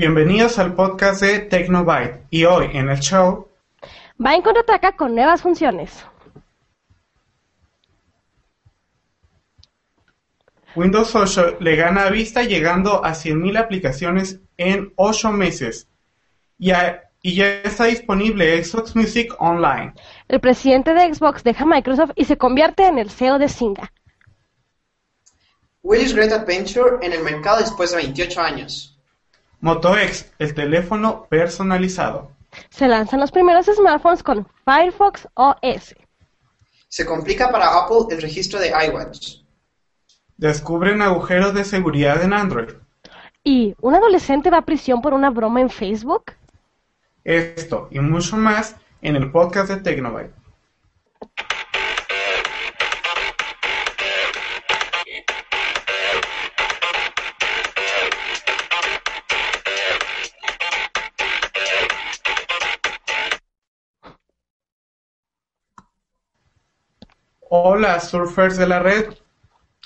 [0.00, 3.48] Bienvenidos al podcast de Tecnobyte y hoy en el show
[4.22, 6.04] Va en contraataca con nuevas funciones.
[10.74, 15.88] Windows 8 le gana a Vista llegando a 100.000 aplicaciones en 8 meses.
[16.58, 19.94] Y, a- y ya está disponible Xbox Music Online.
[20.28, 23.90] El presidente de Xbox deja Microsoft y se convierte en el CEO de Zynga.
[25.82, 28.95] Willy's Great Adventure en el mercado después de 28 años.
[29.60, 32.30] Moto X, el teléfono personalizado.
[32.70, 35.94] Se lanzan los primeros smartphones con Firefox OS.
[36.88, 39.38] Se complica para Apple el registro de iWatch.
[40.36, 42.70] Descubren agujeros de seguridad en Android.
[43.42, 46.32] Y un adolescente va a prisión por una broma en Facebook.
[47.24, 50.45] Esto y mucho más en el podcast de Tecnobyte.
[67.48, 69.14] Hola, surfers de la red.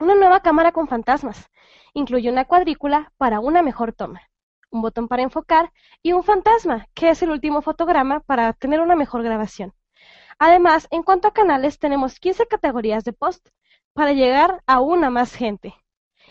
[0.00, 1.50] Una nueva cámara con fantasmas.
[1.92, 4.22] Incluye una cuadrícula para una mejor toma,
[4.70, 8.96] un botón para enfocar y un fantasma, que es el último fotograma para tener una
[8.96, 9.74] mejor grabación.
[10.38, 13.46] Además, en cuanto a canales, tenemos 15 categorías de post
[13.92, 15.74] para llegar a una más gente.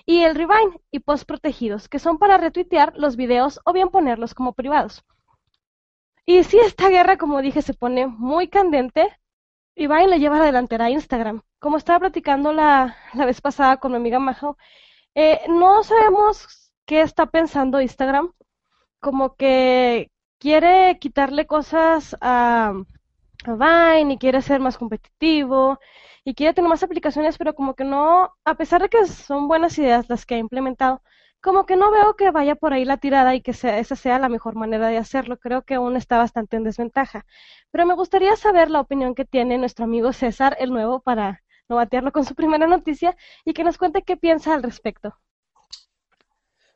[0.09, 4.34] Y el rewind y post protegidos, que son para retuitear los videos o bien ponerlos
[4.34, 5.06] como privados.
[6.25, 9.08] Y si esta guerra, como dije, se pone muy candente,
[9.75, 11.44] y Vine le lleva a la delantera a Instagram.
[11.59, 14.58] Como estaba platicando la, la vez pasada con mi amiga Majo,
[15.14, 18.34] eh, no sabemos qué está pensando Instagram.
[19.00, 20.09] Como que
[20.40, 22.74] quiere quitarle cosas a,
[23.46, 25.78] a Vine y quiere ser más competitivo
[26.24, 29.78] y quiere tener más aplicaciones, pero como que no, a pesar de que son buenas
[29.78, 31.02] ideas las que ha implementado,
[31.41, 34.19] como que no veo que vaya por ahí la tirada y que sea, esa sea
[34.19, 35.38] la mejor manera de hacerlo.
[35.40, 37.25] Creo que aún está bastante en desventaja.
[37.72, 41.78] Pero me gustaría saber la opinión que tiene nuestro amigo César, el nuevo, para no
[41.78, 43.16] batearlo con su primera noticia
[43.46, 45.16] y que nos cuente qué piensa al respecto.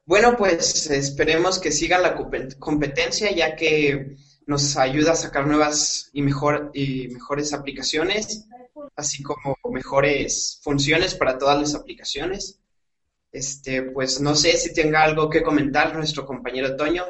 [0.06, 4.16] Bueno, pues esperemos que siga la compe- competencia ya que
[4.46, 8.46] nos ayuda a sacar nuevas y, mejor, y mejores aplicaciones,
[8.96, 12.60] así como mejores funciones para todas las aplicaciones.
[13.32, 17.04] Este, pues no sé si tenga algo que comentar nuestro compañero Toño.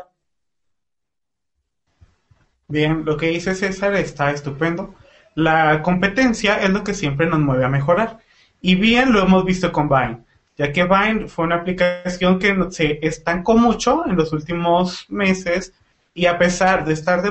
[2.67, 4.95] Bien, lo que dice César está estupendo.
[5.35, 8.19] La competencia es lo que siempre nos mueve a mejorar.
[8.61, 10.23] Y bien lo hemos visto con Vine,
[10.57, 15.73] ya que Vine fue una aplicación que se estancó mucho en los últimos meses
[16.13, 17.21] y a pesar de estar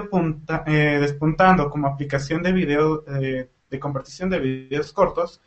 [0.67, 5.41] eh, despuntando como aplicación de video, eh, de convertición de videos cortos,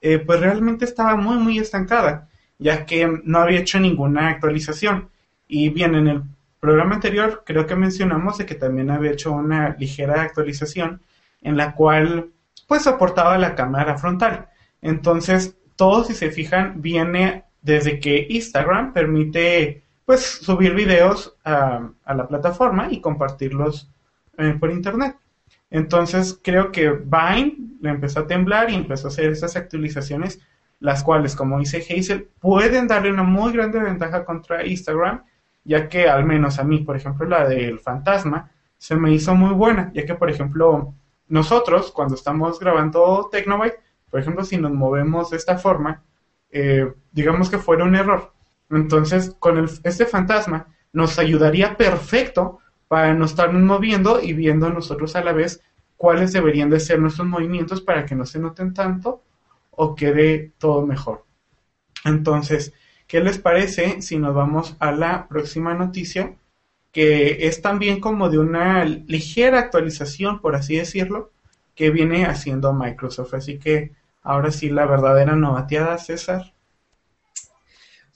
[0.00, 5.10] eh, pues realmente estaba muy, muy estancada, ya que no había hecho ninguna actualización.
[5.48, 6.22] Y bien, en el
[6.60, 11.02] programa anterior creo que mencionamos de que también había hecho una ligera actualización
[11.42, 12.30] en la cual
[12.68, 14.48] pues soportaba la cámara frontal.
[14.80, 22.14] Entonces, todo si se fijan viene desde que Instagram permite pues subir videos a, a
[22.14, 23.90] la plataforma y compartirlos
[24.38, 25.16] eh, por internet.
[25.72, 30.38] Entonces creo que Vine le empezó a temblar y empezó a hacer esas actualizaciones
[30.78, 35.22] las cuales, como dice Hazel, pueden darle una muy grande ventaja contra Instagram,
[35.64, 39.54] ya que al menos a mí, por ejemplo, la del fantasma, se me hizo muy
[39.54, 40.92] buena, ya que, por ejemplo,
[41.28, 43.78] nosotros, cuando estamos grabando Tecnobyte,
[44.10, 46.02] por ejemplo, si nos movemos de esta forma,
[46.50, 48.32] eh, digamos que fuera un error.
[48.68, 52.58] Entonces, con el, este fantasma nos ayudaría perfecto
[52.92, 55.62] para no estarnos moviendo y viendo nosotros a la vez
[55.96, 59.22] cuáles deberían de ser nuestros movimientos para que no se noten tanto
[59.70, 61.24] o quede todo mejor.
[62.04, 62.74] Entonces,
[63.06, 66.36] ¿qué les parece si nos vamos a la próxima noticia?
[66.92, 71.30] Que es también como de una ligera actualización, por así decirlo,
[71.74, 73.32] que viene haciendo Microsoft.
[73.32, 73.92] Así que
[74.22, 76.52] ahora sí, la verdadera novateada, César.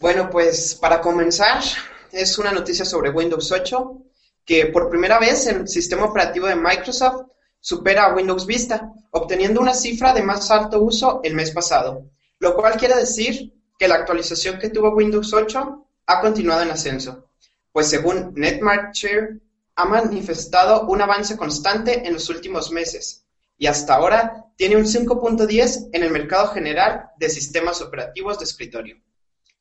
[0.01, 1.63] Bueno, pues para comenzar,
[2.13, 4.03] es una noticia sobre Windows 8,
[4.47, 7.27] que por primera vez el sistema operativo de Microsoft
[7.61, 12.09] supera a Windows Vista, obteniendo una cifra de más alto uso el mes pasado,
[12.39, 17.29] lo cual quiere decir que la actualización que tuvo Windows 8 ha continuado en ascenso,
[17.73, 19.41] pues según NetMarcher
[19.75, 23.27] ha manifestado un avance constante en los últimos meses
[23.59, 29.03] y hasta ahora tiene un 5.10 en el mercado general de sistemas operativos de escritorio.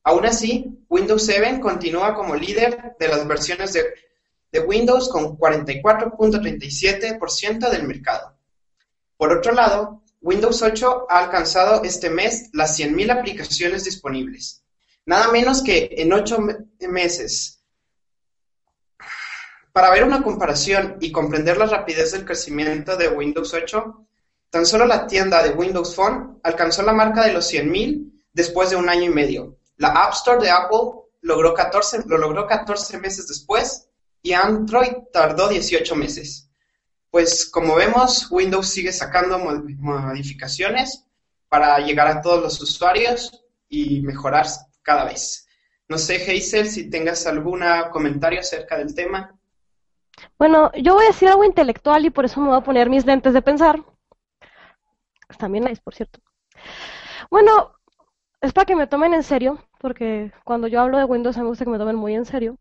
[0.04, 3.86] Aún así, Windows 7 continúa como líder de las versiones de
[4.56, 8.36] de Windows con 44.37% del mercado.
[9.18, 14.64] Por otro lado, Windows 8 ha alcanzado este mes las 100.000 aplicaciones disponibles,
[15.06, 16.38] nada menos que en 8
[16.88, 17.60] meses.
[19.74, 24.08] Para ver una comparación y comprender la rapidez del crecimiento de Windows 8,
[24.50, 28.78] tan solo la tienda de Windows Phone alcanzó la marca de los 100.000 después de
[28.78, 29.58] un año y medio.
[29.76, 33.85] La App Store de Apple logró 14, lo logró 14 meses después
[34.26, 36.50] y Android tardó 18 meses.
[37.12, 41.06] Pues como vemos, Windows sigue sacando modificaciones
[41.48, 44.48] para llegar a todos los usuarios y mejorar
[44.82, 45.48] cada vez.
[45.88, 47.62] No sé, Hazel, si tengas algún
[47.92, 49.40] comentario acerca del tema.
[50.40, 53.06] Bueno, yo voy a decir algo intelectual y por eso me voy a poner mis
[53.06, 53.86] lentes de pensar.
[55.50, 56.20] Bien nice, por cierto.
[57.30, 57.76] Bueno,
[58.42, 61.64] es para que me tomen en serio, porque cuando yo hablo de Windows me gusta
[61.64, 62.58] que me tomen muy en serio.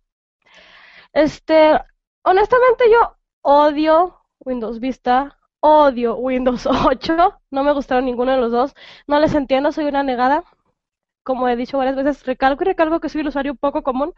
[1.15, 1.81] Este,
[2.25, 8.75] honestamente yo odio Windows Vista, odio Windows 8, no me gustaron ninguno de los dos,
[9.07, 10.45] no les entiendo, soy una negada.
[11.25, 14.15] Como he dicho varias veces, recalco y recalco que soy el usuario poco común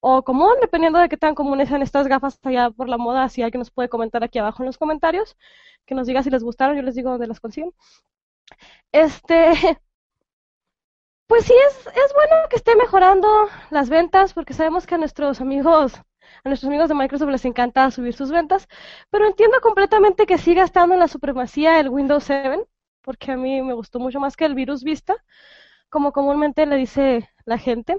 [0.00, 3.42] o común, dependiendo de qué tan comunes sean estas gafas allá por la moda, si
[3.42, 5.36] alguien nos puede comentar aquí abajo en los comentarios,
[5.86, 7.72] que nos diga si les gustaron, yo les digo dónde las consiguen.
[8.92, 9.52] Este,
[11.26, 13.28] pues sí, es, es bueno que esté mejorando
[13.70, 16.00] las ventas, porque sabemos que a nuestros amigos
[16.44, 18.68] a nuestros amigos de Microsoft les encanta subir sus ventas,
[19.10, 22.64] pero entiendo completamente que siga estando en la supremacía el Windows 7,
[23.02, 25.16] porque a mí me gustó mucho más que el virus Vista,
[25.88, 27.96] como comúnmente le dice la gente,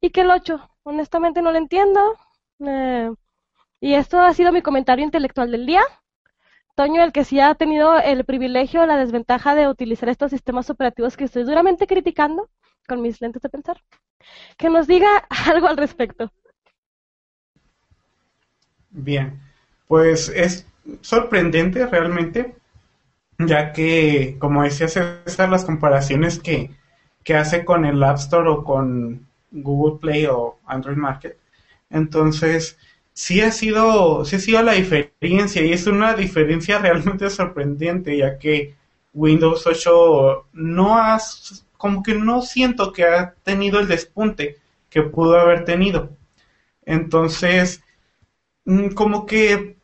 [0.00, 2.16] y que el 8, honestamente no lo entiendo.
[2.60, 3.10] Eh,
[3.80, 5.82] y esto ha sido mi comentario intelectual del día.
[6.74, 11.16] Toño, el que sí ha tenido el privilegio, la desventaja de utilizar estos sistemas operativos
[11.16, 12.48] que estoy duramente criticando
[12.88, 13.82] con mis lentes de pensar,
[14.56, 15.08] que nos diga
[15.52, 16.32] algo al respecto.
[18.94, 19.40] Bien,
[19.88, 20.66] pues es
[21.00, 22.54] sorprendente realmente,
[23.38, 26.70] ya que, como decía César, las comparaciones que,
[27.24, 31.36] que hace con el App Store o con Google Play o Android Market,
[31.90, 32.78] entonces
[33.12, 38.38] sí ha sido, sí ha sido la diferencia y es una diferencia realmente sorprendente, ya
[38.38, 38.76] que
[39.12, 41.18] Windows 8 no ha,
[41.76, 44.58] como que no siento que ha tenido el despunte
[44.88, 46.10] que pudo haber tenido.
[46.86, 47.83] Entonces,
[48.94, 49.76] como que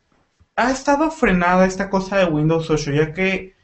[0.55, 3.55] ha estado frenada esta cosa de Windows 8, ya que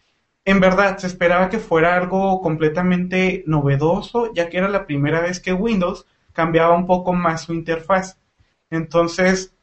[0.46, 5.40] en verdad se esperaba que fuera algo completamente novedoso, ya que era la primera vez
[5.40, 8.18] que Windows cambiaba un poco más su interfaz.
[8.70, 9.54] Entonces,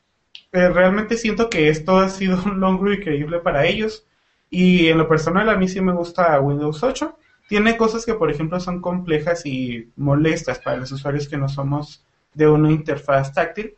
[0.53, 4.07] eh, realmente siento que esto ha sido un logro increíble para ellos.
[4.51, 7.17] Y en lo personal a mí sí me gusta Windows 8.
[7.49, 12.05] Tiene cosas que, por ejemplo, son complejas y molestas para los usuarios que no somos
[12.35, 13.75] de una interfaz táctil.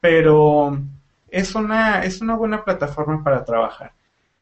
[0.00, 0.78] Pero
[1.32, 3.94] es una, es una buena plataforma para trabajar.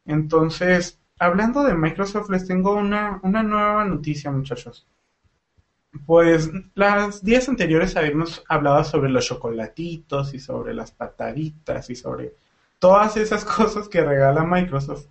[0.05, 4.85] Entonces, hablando de Microsoft, les tengo una, una nueva noticia, muchachos.
[6.05, 12.35] Pues las días anteriores habíamos hablado sobre los chocolatitos y sobre las pataditas y sobre
[12.77, 15.05] todas esas cosas que regala Microsoft.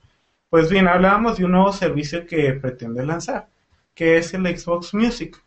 [0.50, 3.48] Pues bien, hablábamos de un nuevo servicio que pretende lanzar,
[3.94, 5.42] que es el Xbox Music.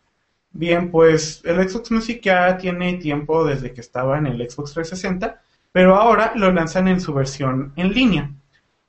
[0.51, 5.41] Bien, pues el Xbox Music ya tiene tiempo desde que estaba en el Xbox 360
[5.73, 8.31] pero ahora lo lanzan en su versión en línea.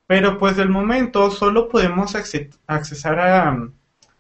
[0.07, 3.73] Pero pues del momento solo podemos accesar a um,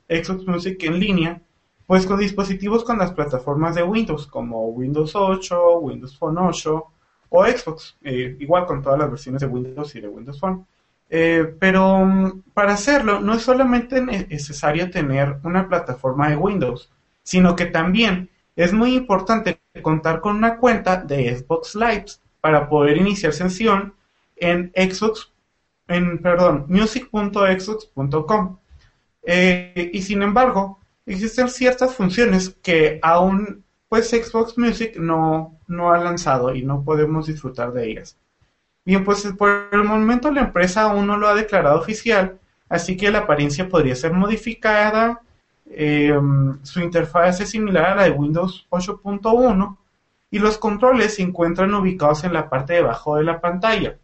[0.08, 1.40] Xbox Music en línea
[1.86, 6.84] pues con dispositivos con las plataformas de Windows, como Windows 8, Windows Phone 8
[7.28, 10.66] o Xbox, eh, igual con todas las versiones de Windows y de Windows Phone.
[11.10, 16.90] Eh, pero mm, para hacerlo no es solamente necesario tener una plataforma de Windows,
[17.22, 22.06] sino que también es muy importante contar con una cuenta de Xbox Live
[22.44, 23.94] para poder iniciar sesión
[24.36, 25.32] en Xbox,
[25.88, 28.58] en, perdón, music.xbox.com.
[29.22, 35.96] Eh, y sin embargo, existen ciertas funciones que aún pues Xbox Music no, no ha
[35.96, 38.18] lanzado y no podemos disfrutar de ellas.
[38.84, 43.10] Bien, pues por el momento la empresa aún no lo ha declarado oficial, así que
[43.10, 45.22] la apariencia podría ser modificada.
[45.70, 49.78] Em, su interfaz es similar a la de Windows 8.1
[50.34, 53.98] y los controles se encuentran ubicados en la parte de abajo de la pantalla.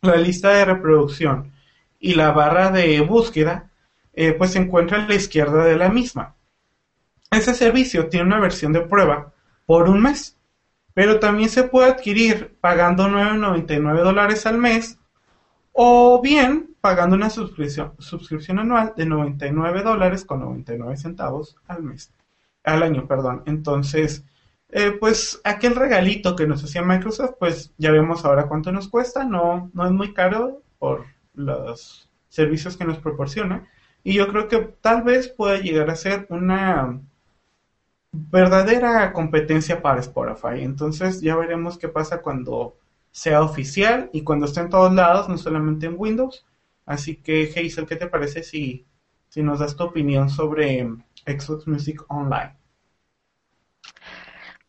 [0.00, 1.52] La lista de reproducción
[2.00, 3.70] y la barra de búsqueda
[4.12, 6.34] eh, pues se encuentra a la izquierda de la misma.
[7.30, 10.36] Ese servicio tiene una versión de prueba por un mes,
[10.94, 14.98] pero también se puede adquirir pagando 9.99 dólares al mes
[15.70, 22.12] o bien pagando una suscripción, suscripción anual de 99 dólares con 99 centavos al mes,
[22.64, 23.44] al año, perdón.
[23.46, 24.24] Entonces,
[24.72, 29.22] eh, pues aquel regalito que nos hacía Microsoft, pues ya vemos ahora cuánto nos cuesta,
[29.22, 33.68] no, no es muy caro por los servicios que nos proporciona.
[34.02, 37.00] Y yo creo que tal vez pueda llegar a ser una
[38.12, 40.62] verdadera competencia para Spotify.
[40.62, 42.78] Entonces ya veremos qué pasa cuando
[43.10, 46.46] sea oficial y cuando esté en todos lados, no solamente en Windows.
[46.86, 48.86] Así que, Hazel, ¿qué te parece si,
[49.28, 50.88] si nos das tu opinión sobre
[51.26, 52.61] Xbox Music Online?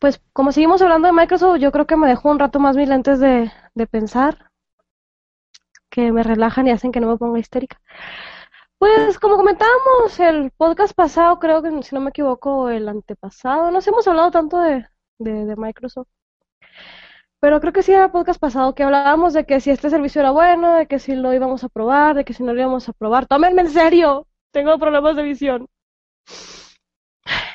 [0.03, 2.89] Pues como seguimos hablando de Microsoft, yo creo que me dejo un rato más mis
[2.89, 4.51] lentes de, de pensar,
[5.89, 7.79] que me relajan y hacen que no me ponga histérica.
[8.77, 13.79] Pues como comentábamos el podcast pasado, creo que si no me equivoco, el antepasado, no
[13.79, 14.85] sé, hemos hablado tanto de,
[15.19, 16.09] de, Microsoft.
[17.39, 20.19] Pero creo que sí era el podcast pasado que hablábamos de que si este servicio
[20.19, 22.89] era bueno, de que si lo íbamos a probar, de que si no lo íbamos
[22.89, 23.25] a probar.
[23.25, 25.69] Tómenme en serio, tengo problemas de visión.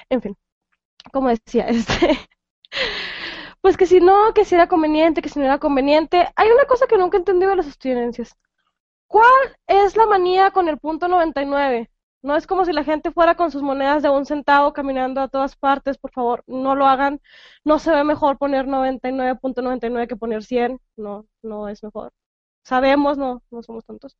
[0.09, 0.35] En fin,
[1.12, 2.19] como decía, este,
[3.61, 6.29] pues que si no, que si era conveniente, que si no era conveniente.
[6.37, 8.35] Hay una cosa que nunca he entendido de las estadounidenses.
[9.09, 11.91] ¿Cuál es la manía con el punto 99?
[12.23, 15.29] No es como si la gente fuera con sus monedas de un centavo caminando a
[15.29, 17.21] todas partes, por favor, no lo hagan.
[17.65, 22.13] No se ve mejor poner 99.99 que poner 100, no, no es mejor.
[22.65, 24.17] Sabemos, no, no somos tontos.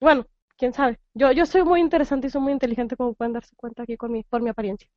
[0.00, 1.00] Bueno, quién sabe.
[1.14, 4.12] Yo, yo soy muy interesante y soy muy inteligente, como pueden darse cuenta aquí con
[4.12, 4.88] mi, por mi apariencia.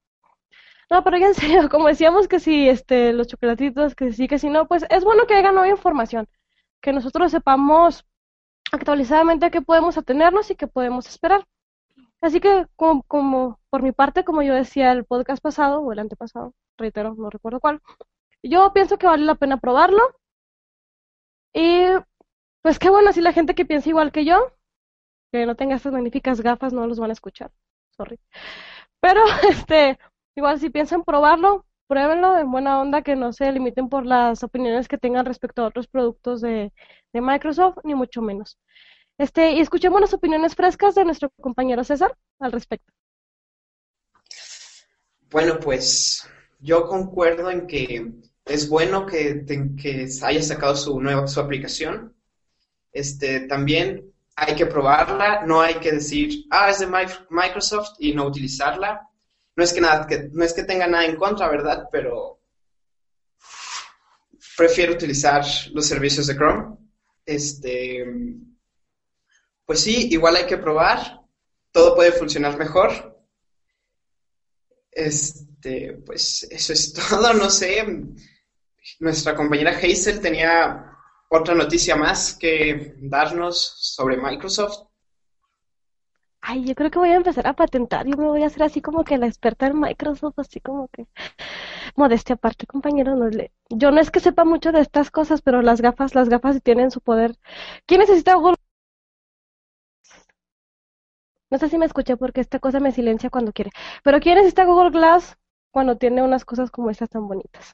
[0.90, 4.40] No, pero ya en serio, como decíamos que si este, los chocolatitos, que sí, que
[4.40, 6.28] si no, pues es bueno que haya nueva información,
[6.82, 8.06] que nosotros sepamos
[8.72, 11.46] actualizadamente qué podemos atenernos y qué podemos esperar.
[12.22, 16.54] Así que, como, por mi parte, como yo decía el podcast pasado o el antepasado,
[16.78, 17.82] reitero, no recuerdo cuál,
[18.44, 20.02] yo pienso que vale la pena probarlo.
[21.54, 21.86] Y
[22.62, 24.54] pues qué bueno, si la gente que piensa igual que yo,
[25.32, 27.52] que no tenga estas magníficas gafas, no los van a escuchar.
[27.98, 28.20] Sorry.
[29.00, 30.00] Pero, este,
[30.38, 34.88] igual si piensan probarlo, pruébenlo en buena onda, que no se limiten por las opiniones
[34.88, 36.72] que tengan respecto a otros productos de,
[37.14, 38.60] Microsoft, ni mucho menos.
[39.18, 42.94] Este, y escuchemos las opiniones frescas de nuestro compañero César al respecto.
[45.32, 46.30] Bueno, pues
[46.60, 48.12] yo concuerdo en que
[48.46, 49.44] es bueno que,
[49.82, 52.16] que haya sacado su nueva su aplicación.
[52.92, 56.88] Este, también hay que probarla, no hay que decir, ah, es de
[57.32, 59.10] Microsoft y no utilizarla.
[59.58, 61.90] No es que nada, que, no es que tenga nada en contra, ¿verdad?
[61.92, 62.42] Pero
[64.56, 66.78] prefiero utilizar los servicios de Chrome.
[67.26, 68.06] Este,
[69.66, 71.22] pues sí, igual hay que probar.
[71.72, 73.20] Todo puede funcionar mejor.
[74.92, 77.84] Este, pues eso es todo, no sé.
[79.00, 80.96] Nuestra compañera Hazel tenía
[81.30, 84.87] otra noticia más que darnos sobre Microsoft.
[86.50, 88.08] Ay, yo creo que voy a empezar a patentar.
[88.08, 91.06] Yo me voy a hacer así como que la experta en Microsoft, así como que
[91.96, 93.16] modestia aparte, compañero.
[93.16, 93.52] No le...
[93.70, 96.92] Yo no es que sepa mucho de estas cosas, pero las gafas, las gafas tienen
[96.92, 97.38] su poder.
[97.88, 98.58] ¿Quién necesita Google?
[101.52, 103.72] No sé si me escuché porque esta cosa me silencia cuando quiere.
[104.02, 105.38] Pero ¿quién necesita Google Glass
[105.72, 107.74] cuando tiene unas cosas como estas tan bonitas?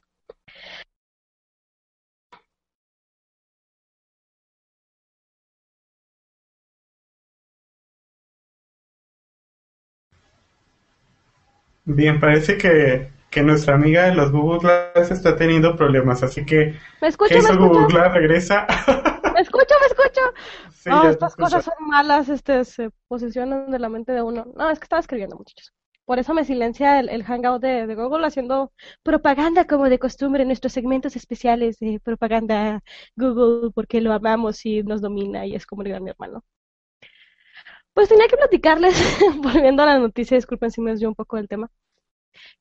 [11.84, 16.74] Bien, parece que, que nuestra amiga de los Google Glass está teniendo problemas, así que
[17.02, 18.66] ¿Me escucha, ¿qué Google Glass regresa.
[19.34, 20.20] ¿Me escucho, me escucho?
[21.10, 24.46] estas cosas son malas, este, se posicionan de la mente de uno.
[24.56, 25.72] No, es que estaba escribiendo, muchachos.
[26.04, 28.72] Por eso me silencia el, hangout de, de, Google haciendo
[29.02, 32.82] propaganda como de costumbre en nuestros segmentos especiales de propaganda
[33.16, 36.44] Google porque lo amamos y nos domina y es como el gran hermano.
[37.94, 38.94] Pues tenía que platicarles,
[39.38, 41.70] volviendo a la noticia, disculpen si me desvío un poco del tema,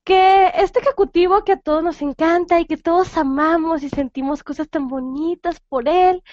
[0.03, 4.69] que este ejecutivo que a todos nos encanta y que todos amamos y sentimos cosas
[4.69, 6.23] tan bonitas por él,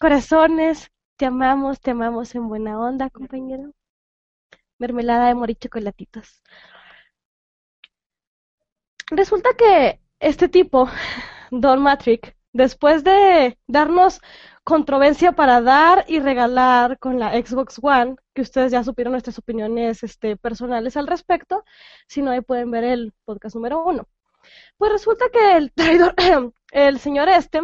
[0.00, 3.72] corazones, te amamos, te amamos en buena onda, compañero
[4.78, 6.42] mermelada de morir chocolatitos.
[9.10, 10.88] Resulta que este tipo,
[11.50, 14.20] Don Matrix, después de darnos
[14.66, 20.02] controversia para dar y regalar con la Xbox One, que ustedes ya supieron nuestras opiniones
[20.02, 21.64] este, personales al respecto,
[22.08, 24.08] si no ahí pueden ver el podcast número uno.
[24.76, 26.14] Pues resulta que el traidor,
[26.72, 27.60] el señor este,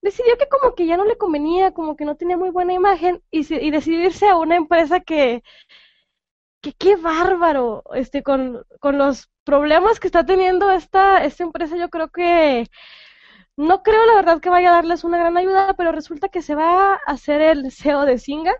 [0.00, 3.20] decidió que como que ya no le convenía, como que no tenía muy buena imagen
[3.32, 5.42] y, y decidirse a una empresa que
[6.60, 11.88] que qué bárbaro, este, con, con los problemas que está teniendo esta, esta empresa, yo
[11.90, 12.68] creo que
[13.56, 16.54] no creo la verdad que vaya a darles una gran ayuda, pero resulta que se
[16.54, 18.54] va a hacer el CEO de Singa.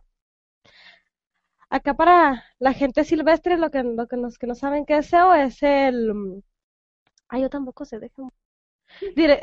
[1.69, 5.35] Acá para la gente silvestre, lo que, que, nos, que no saben qué es SEO
[5.35, 6.43] es el...
[7.29, 8.31] Ay, yo tampoco sé, déjenme...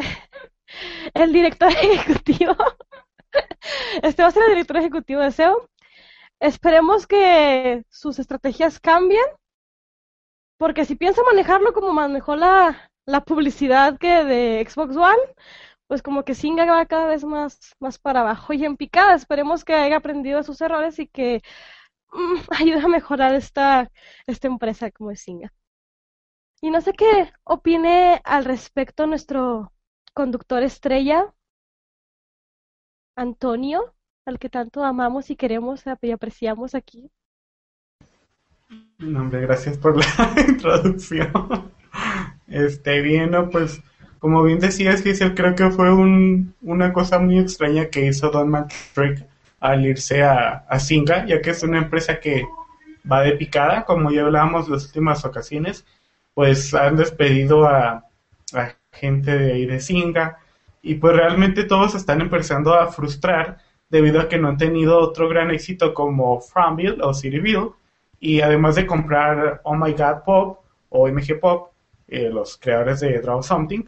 [1.14, 2.56] el director ejecutivo.
[4.02, 5.70] Este va a ser el director ejecutivo de SEO.
[6.40, 9.26] Esperemos que sus estrategias cambien,
[10.58, 12.92] porque si piensa manejarlo como manejó la,
[13.26, 15.20] publicidad que de Xbox One,
[15.88, 19.16] pues como que Singa va cada vez más, más para abajo y en picada.
[19.16, 21.42] Esperemos que haya aprendido de sus errores y que
[22.12, 23.92] mm, ayude a mejorar esta,
[24.28, 25.54] esta empresa como es Singa.
[26.62, 29.74] Y no sé qué opine al respecto nuestro
[30.14, 31.34] conductor estrella,
[33.16, 33.94] Antonio
[34.26, 37.12] al que tanto amamos y queremos y apreciamos aquí.
[39.00, 41.73] No, hombre, gracias por la introducción.
[42.54, 43.50] Este, bien, ¿no?
[43.50, 43.82] pues
[44.20, 48.48] como bien decías, Giselle, creo que fue un, una cosa muy extraña que hizo Don
[48.50, 49.26] Matrick
[49.60, 52.46] al irse a, a Singa, ya que es una empresa que
[53.12, 55.84] va de picada, como ya hablábamos las últimas ocasiones,
[56.36, 58.06] pues han despedido a,
[58.54, 60.38] a gente de ahí de Singa,
[60.84, 63.58] y pues realmente todos están empezando a frustrar
[63.90, 67.72] debido a que no han tenido otro gran éxito como Farmville o Cityville,
[68.20, 71.73] y además de comprar Oh My God Pop o MG Pop,
[72.14, 73.84] eh, los creadores de Draw Something,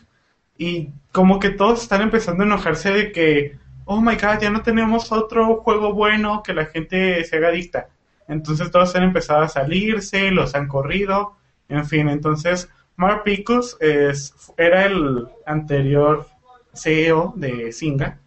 [0.58, 4.62] y como que todos están empezando a enojarse de que, oh my god, ya no
[4.62, 7.90] tenemos otro juego bueno que la gente se haga adicta.
[8.28, 11.36] Entonces todos han empezado a salirse, los han corrido,
[11.70, 16.28] en fin, entonces Mark Picus es, era el anterior
[16.74, 18.20] CEO de Singa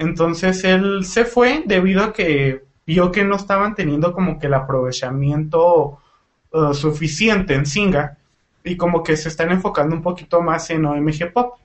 [0.00, 4.54] entonces él se fue debido a que vio que no estaban teniendo como que el
[4.54, 5.98] aprovechamiento
[6.52, 8.16] uh, suficiente en Singa
[8.64, 11.58] y como que se están enfocando un poquito más en OMG Pop.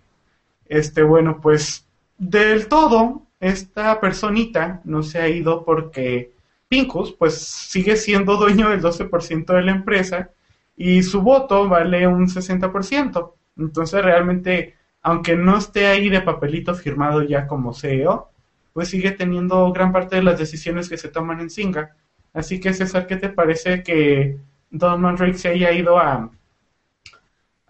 [0.67, 1.86] Este, bueno, pues
[2.17, 6.31] del todo, esta personita no se ha ido porque
[6.67, 10.29] Pincus pues sigue siendo dueño del 12% de la empresa
[10.77, 13.34] y su voto vale un 60%.
[13.58, 18.31] Entonces realmente aunque no esté ahí de papelito firmado ya como CEO,
[18.73, 21.95] pues sigue teniendo gran parte de las decisiones que se toman en Singa.
[22.34, 24.39] Así que César, ¿qué te parece que
[24.71, 26.31] Don Mandrake se haya ido a,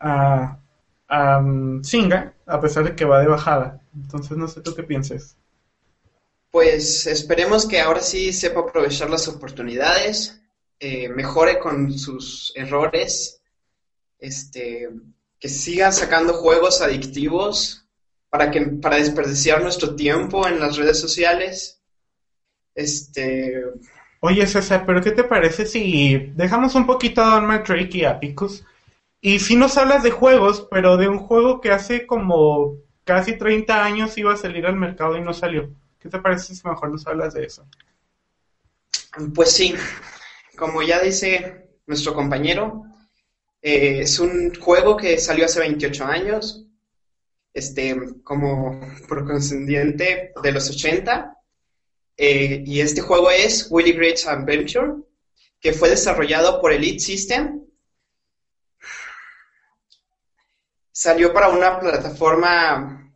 [0.06, 3.82] a, um, Singa, a pesar de que va de bajada?
[3.96, 5.36] Entonces no sé tú qué pienses.
[6.52, 10.42] Pues esperemos que ahora sí sepa aprovechar las oportunidades,
[10.80, 13.42] eh, mejore con sus errores,
[14.20, 14.90] este,
[15.40, 17.86] que sigan sacando juegos adictivos
[18.30, 21.82] para, que, para desperdiciar nuestro tiempo en las redes sociales.
[22.74, 23.64] Este...
[24.22, 28.20] Oye, César, pero ¿qué te parece si dejamos un poquito a Don Drake y a
[28.20, 28.64] Picus?
[29.22, 33.84] Y si nos hablas de juegos, pero de un juego que hace como casi 30
[33.84, 35.70] años iba a salir al mercado y no salió.
[36.00, 37.66] ¿Qué te parece si mejor nos hablas de eso?
[39.34, 39.74] Pues sí,
[40.58, 42.84] como ya dice nuestro compañero,
[43.62, 46.68] eh, es un juego que salió hace 28 años,
[47.54, 51.36] este, como proconscendiente de los 80.
[52.18, 54.94] Eh, y este juego es Willy Great's Adventure,
[55.60, 57.62] que fue desarrollado por Elite System.
[60.98, 63.12] Salió para una plataforma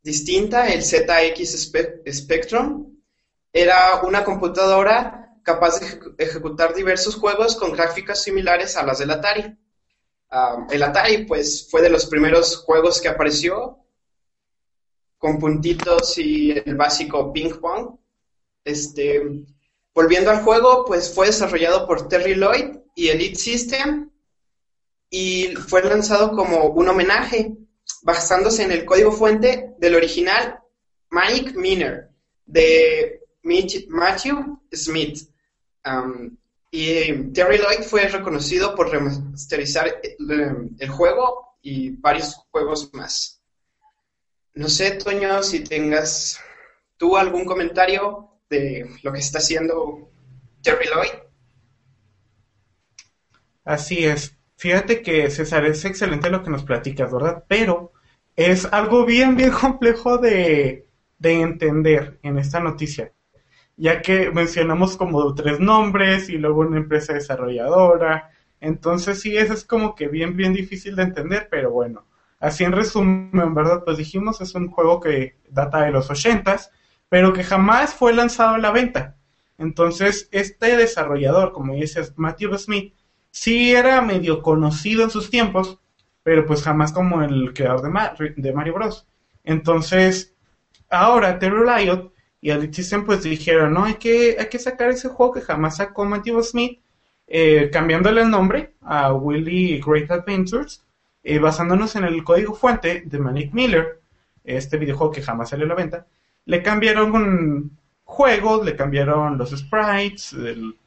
[0.00, 1.68] distinta, el ZX
[2.12, 2.96] Spectrum.
[3.52, 9.58] Era una computadora capaz de ejecutar diversos juegos con gráficas similares a las del Atari.
[10.70, 13.80] El Atari, pues, fue de los primeros juegos que apareció
[15.18, 17.98] con puntitos y el básico ping pong.
[18.62, 19.44] Este,
[19.92, 24.13] volviendo al juego, pues fue desarrollado por Terry Lloyd y Elite System
[25.16, 27.52] y fue lanzado como un homenaje
[28.02, 30.58] basándose en el código fuente del original
[31.08, 32.10] Mike Miner
[32.44, 35.20] de Matthew Smith.
[35.84, 36.36] Um,
[36.72, 43.40] y Terry Lloyd fue reconocido por remasterizar el juego y varios juegos más.
[44.54, 46.40] No sé, Toño, si tengas
[46.96, 50.10] tú algún comentario de lo que está haciendo
[50.60, 51.10] Terry Lloyd.
[53.64, 54.33] Así es.
[54.56, 57.44] Fíjate que César es excelente lo que nos platicas, ¿verdad?
[57.48, 57.92] Pero
[58.36, 60.86] es algo bien, bien complejo de,
[61.18, 63.12] de entender en esta noticia,
[63.76, 68.30] ya que mencionamos como tres nombres y luego una empresa desarrolladora.
[68.60, 72.06] Entonces sí, eso es como que bien, bien difícil de entender, pero bueno.
[72.40, 73.82] Así en resumen, ¿verdad?
[73.84, 76.70] Pues dijimos, es un juego que data de los ochentas,
[77.08, 79.16] pero que jamás fue lanzado a la venta.
[79.56, 82.94] Entonces, este desarrollador, como dices, Matthew Smith,
[83.34, 85.80] sí era medio conocido en sus tiempos,
[86.22, 89.08] pero pues jamás como el creador de, de Mario Bros.
[89.42, 90.32] Entonces,
[90.88, 95.32] ahora Terry Riot y System pues dijeron, no, hay que, hay que sacar ese juego
[95.32, 96.78] que jamás sacó Matthew Smith,
[97.26, 100.84] eh, cambiándole el nombre a Willy Great Adventures,
[101.24, 104.00] eh, basándonos en el código fuente de Manic Miller,
[104.44, 106.06] este videojuego que jamás salió a la venta,
[106.44, 110.32] le cambiaron un juego, le cambiaron los sprites,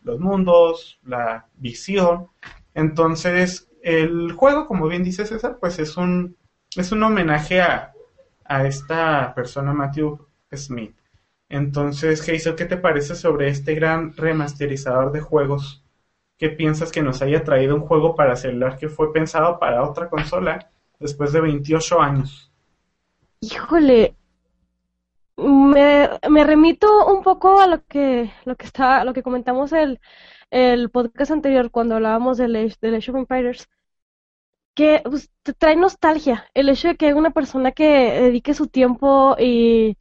[0.04, 2.28] los mundos, la visión.
[2.74, 6.38] Entonces, el juego, como bien dice César, pues es un,
[6.76, 7.94] es un homenaje a,
[8.46, 10.96] a esta persona, Matthew Smith.
[11.50, 15.84] Entonces, Hazel, ¿qué te parece sobre este gran remasterizador de juegos?
[16.38, 20.10] ¿Qué piensas que nos haya traído un juego para celular que fue pensado para otra
[20.10, 22.52] consola después de 28 años?
[23.40, 24.17] Híjole,
[25.38, 28.68] me, me remito un poco a lo que, lo que
[29.06, 30.00] lo que comentamos el,
[30.52, 33.70] el podcast anterior cuando hablábamos del Age, del Age Empires
[34.76, 37.86] que pues, te trae nostalgia el hecho de que una persona que
[38.22, 39.98] dedique su tiempo y...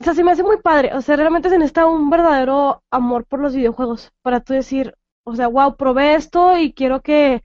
[0.00, 0.94] O sea, se me hace muy padre.
[0.94, 4.94] O sea, realmente se necesita un verdadero amor por los videojuegos para tú decir,
[5.24, 7.42] o sea, wow, probé esto y quiero que,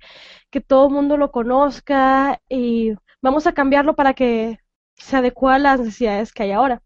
[0.51, 4.60] que todo el mundo lo conozca y vamos a cambiarlo para que
[4.95, 6.81] se adecue a las necesidades que hay ahora.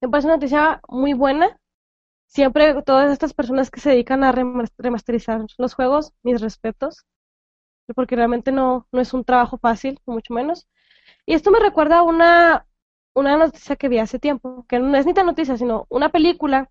[0.00, 1.58] Me parece una noticia muy buena.
[2.26, 7.06] Siempre todas estas personas que se dedican a remasterizar los juegos, mis respetos
[7.94, 10.66] porque realmente no, no es un trabajo fácil, mucho menos.
[11.24, 12.66] Y esto me recuerda a una,
[13.14, 16.70] una noticia que vi hace tiempo, que no es ni tan noticia, sino una película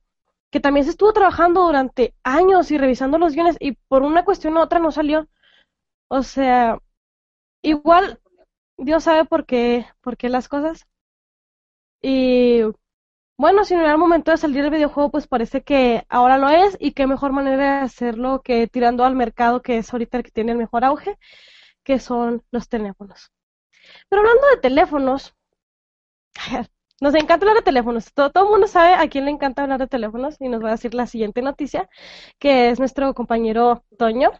[0.52, 4.58] que también se estuvo trabajando durante años y revisando los guiones y por una cuestión
[4.58, 5.28] u otra no salió.
[6.10, 6.80] O sea,
[7.62, 8.19] igual
[8.78, 10.88] Dios sabe por qué, por qué las cosas.
[12.02, 12.62] Y
[13.38, 16.50] bueno, si no era el momento de salir el videojuego, pues parece que ahora lo
[16.50, 20.24] es y qué mejor manera de hacerlo que tirando al mercado que es ahorita el
[20.24, 21.18] que tiene el mejor auge,
[21.84, 23.32] que son los teléfonos.
[24.10, 25.36] Pero hablando de teléfonos,
[27.02, 28.14] nos encanta hablar de teléfonos.
[28.14, 30.70] Todo, todo el mundo sabe a quién le encanta hablar de teléfonos y nos va
[30.70, 31.90] a decir la siguiente noticia,
[32.40, 34.32] que es nuestro compañero Toño.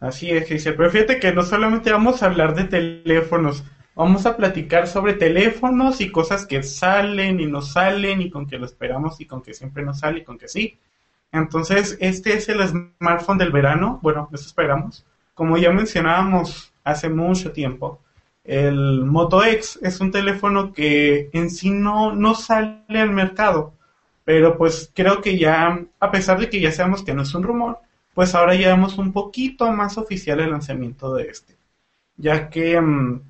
[0.00, 3.64] Así es, dice, pero fíjate que no solamente vamos a hablar de teléfonos,
[4.00, 8.58] Vamos a platicar sobre teléfonos y cosas que salen y no salen y con que
[8.58, 10.78] lo esperamos y con que siempre no sale y con que sí.
[11.32, 13.98] Entonces, este es el smartphone del verano.
[14.00, 15.04] Bueno, eso esperamos.
[15.34, 18.00] Como ya mencionábamos hace mucho tiempo,
[18.44, 23.74] el Moto X es un teléfono que en sí no, no sale al mercado.
[24.24, 27.42] Pero pues creo que ya, a pesar de que ya sabemos que no es un
[27.42, 27.80] rumor,
[28.20, 31.56] pues ahora ya vemos un poquito más oficial el lanzamiento de este.
[32.18, 33.22] Ya que mm,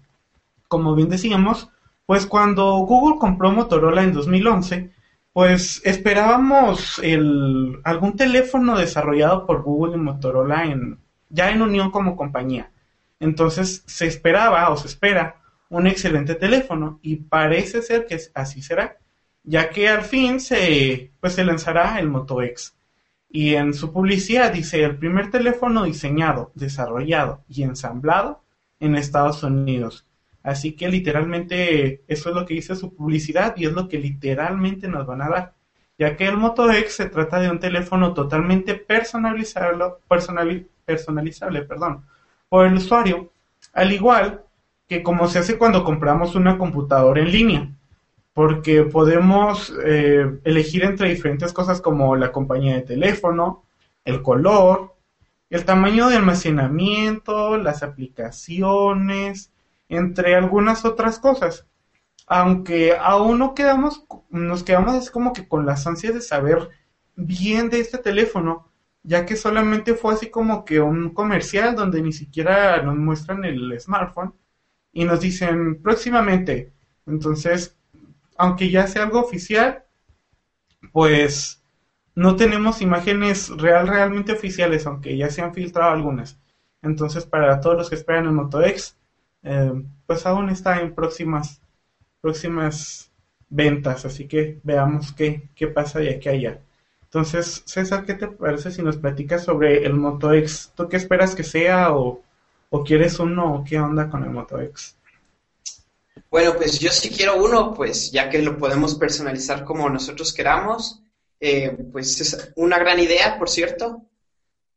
[0.66, 1.68] como bien decíamos,
[2.06, 4.90] pues cuando Google compró Motorola en 2011,
[5.32, 10.98] pues esperábamos el, algún teléfono desarrollado por Google y Motorola en,
[11.28, 12.72] ya en unión como compañía.
[13.20, 15.36] Entonces se esperaba o se espera
[15.68, 18.98] un excelente teléfono y parece ser que así será,
[19.44, 22.74] ya que al fin se, pues se lanzará el Moto X.
[23.30, 28.42] Y en su publicidad dice el primer teléfono diseñado, desarrollado y ensamblado
[28.80, 30.04] en Estados Unidos
[30.42, 34.88] Así que literalmente eso es lo que dice su publicidad y es lo que literalmente
[34.88, 35.54] nos van a dar.
[35.98, 39.84] Ya que el Moto X se trata de un teléfono totalmente personalizable,
[40.86, 41.66] personalizable
[42.48, 43.32] por el usuario,
[43.74, 44.42] al igual
[44.88, 47.68] que como se hace cuando compramos una computadora en línea,
[48.40, 53.66] porque podemos eh, elegir entre diferentes cosas como la compañía de teléfono,
[54.02, 54.94] el color,
[55.50, 59.52] el tamaño de almacenamiento, las aplicaciones,
[59.90, 61.66] entre algunas otras cosas.
[62.26, 66.70] Aunque aún no quedamos, nos quedamos así como que con las ansias de saber
[67.16, 68.70] bien de este teléfono,
[69.02, 73.78] ya que solamente fue así como que un comercial donde ni siquiera nos muestran el
[73.78, 74.32] smartphone
[74.94, 76.72] y nos dicen próximamente.
[77.04, 77.76] Entonces,
[78.40, 79.84] aunque ya sea algo oficial,
[80.92, 81.62] pues
[82.14, 86.38] no tenemos imágenes real realmente oficiales, aunque ya se han filtrado algunas.
[86.82, 88.96] Entonces, para todos los que esperan el Moto X,
[89.42, 89.72] eh,
[90.06, 91.60] pues aún está en próximas
[92.22, 93.10] próximas
[93.48, 96.60] ventas, así que veamos qué, qué pasa de aquí a allá.
[97.04, 100.72] Entonces, César, ¿qué te parece si nos platicas sobre el Moto X?
[100.76, 102.22] ¿Tú qué esperas que sea o,
[102.70, 104.99] o quieres uno o qué onda con el Moto X?
[106.30, 111.02] Bueno, pues yo sí quiero uno, pues ya que lo podemos personalizar como nosotros queramos.
[111.40, 114.02] Eh, pues es una gran idea, por cierto,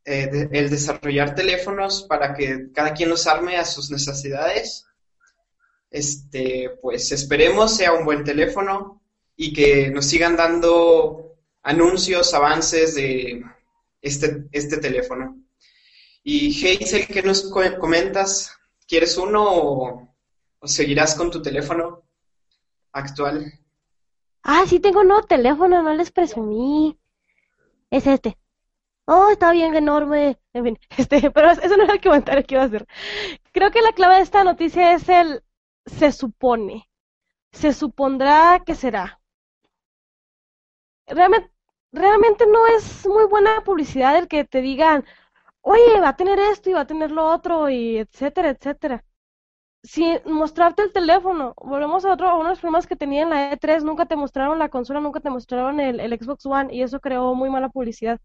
[0.06, 4.86] eh, el desarrollar teléfonos para que cada quien los arme a sus necesidades.
[5.92, 9.02] Este, pues esperemos sea un buen teléfono
[9.36, 13.44] y que nos sigan dando anuncios, avances de
[14.02, 15.38] este, este teléfono.
[16.24, 18.52] Y Hazel, ¿qué nos comentas?
[18.88, 20.13] ¿Quieres uno o,
[20.66, 22.04] seguirás con tu teléfono
[22.92, 23.52] actual?
[24.44, 26.98] Ah, sí tengo un nuevo teléfono, no les presumí.
[27.90, 28.38] Es este.
[29.06, 30.40] Oh, está bien enorme.
[30.54, 32.88] En fin, este, pero eso no era el comentario que iba a hacer.
[33.54, 35.44] Creo que la clave de esta noticia es el
[35.86, 36.90] se supone,
[37.52, 39.22] se supondrá que será.
[41.08, 41.52] Realmente,
[41.92, 45.06] realmente no es muy buena publicidad el que te digan,
[45.62, 49.04] oye, va a tener esto y va a tener lo otro y etcétera, etcétera.
[49.84, 53.30] Si mostrarte el teléfono, volvemos a otro, a uno de los problemas que tenía en
[53.30, 57.00] la E3, nunca te mostraron la consola, nunca te mostraron el, Xbox One y eso
[57.02, 58.20] creó muy mala publicidad.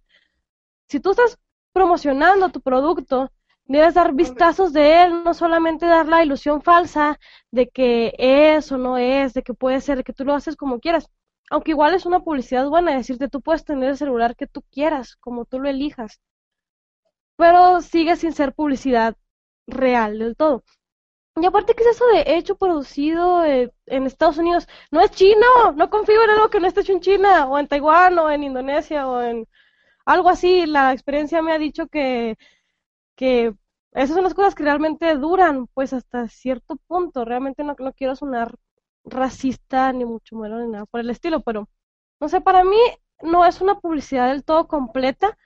[0.89, 1.39] Si tú estás
[1.73, 3.31] promocionando tu producto,
[3.69, 8.79] Debes dar vistazos de él, no solamente dar la ilusión falsa de que es o
[8.79, 11.11] no es, de que puede ser, que tú lo haces como quieras.
[11.51, 15.17] Aunque igual es una publicidad buena, decirte tú puedes tener el celular que tú quieras,
[15.17, 16.19] como tú lo elijas.
[17.37, 19.17] Pero sigue sin ser publicidad
[19.67, 20.65] real del todo.
[21.43, 24.67] Y aparte, ¿qué es eso de hecho producido eh, en Estados Unidos?
[24.91, 27.69] No es chino, no confío en algo que no esté hecho en China, o en
[27.69, 29.47] Taiwán, o en Indonesia, o en
[30.07, 30.67] algo así.
[30.67, 32.37] La experiencia me ha dicho que
[33.17, 33.55] que
[33.93, 37.25] esas son las cosas que realmente duran, pues hasta cierto punto.
[37.25, 38.55] Realmente no, no quiero sonar
[39.05, 41.69] racista ni mucho menos ni nada por el estilo, pero
[42.21, 42.79] no sé, para mí
[43.23, 45.37] no es una publicidad del todo completa.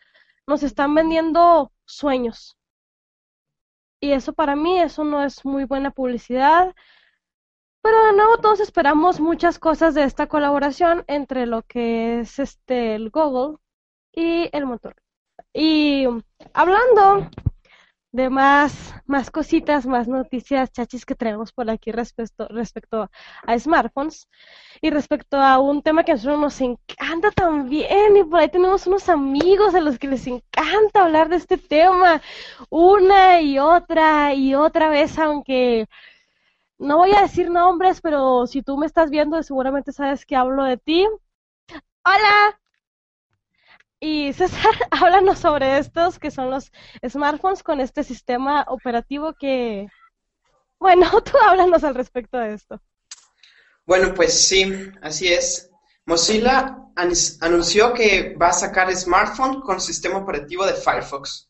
[0.46, 2.57] Nos están vendiendo sueños.
[4.03, 6.75] Y eso para mí, eso no es muy buena publicidad.
[7.83, 12.97] Pero de nuevo todos esperamos muchas cosas de esta colaboración entre lo que es este
[12.97, 13.59] el Google
[14.12, 14.97] y el motor.
[15.55, 16.07] Y
[16.53, 17.31] hablando
[18.12, 23.11] de más, más cositas, más noticias chachis que traemos por aquí respecto, respecto
[23.46, 24.29] a smartphones
[24.83, 28.87] y respecto a un tema que a nosotros nos encanta también y por ahí tenemos
[28.87, 32.20] unos amigos a los que les encanta hablar de este tema
[32.68, 35.88] una y otra y otra vez, aunque
[36.79, 40.64] no voy a decir nombres, pero si tú me estás viendo seguramente sabes que hablo
[40.64, 41.09] de ti.
[42.05, 42.61] Hola,
[44.03, 46.73] y César, háblanos sobre estos que son los
[47.09, 49.87] smartphones con este sistema operativo que,
[50.81, 52.83] bueno, tú háblanos al respecto de esto.
[53.87, 55.71] Bueno, pues sí, así es.
[56.05, 61.49] Mozilla anunció que va a sacar smartphone con sistema operativo de Firefox.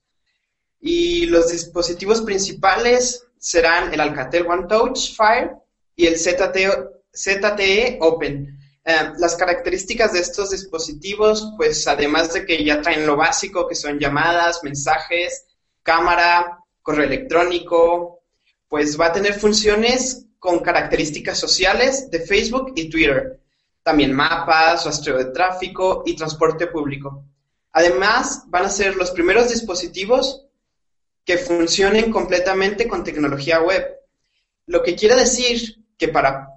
[0.78, 5.52] Y los dispositivos principales serán el Alcatel One Touch Fire
[5.96, 8.61] y el ZTE Open.
[8.84, 13.76] Eh, las características de estos dispositivos, pues además de que ya traen lo básico, que
[13.76, 15.46] son llamadas, mensajes,
[15.82, 18.22] cámara, correo electrónico,
[18.68, 23.38] pues va a tener funciones con características sociales de Facebook y Twitter.
[23.84, 27.24] También mapas, rastreo de tráfico y transporte público.
[27.72, 30.46] Además, van a ser los primeros dispositivos
[31.24, 33.86] que funcionen completamente con tecnología web.
[34.66, 36.51] Lo que quiere decir que para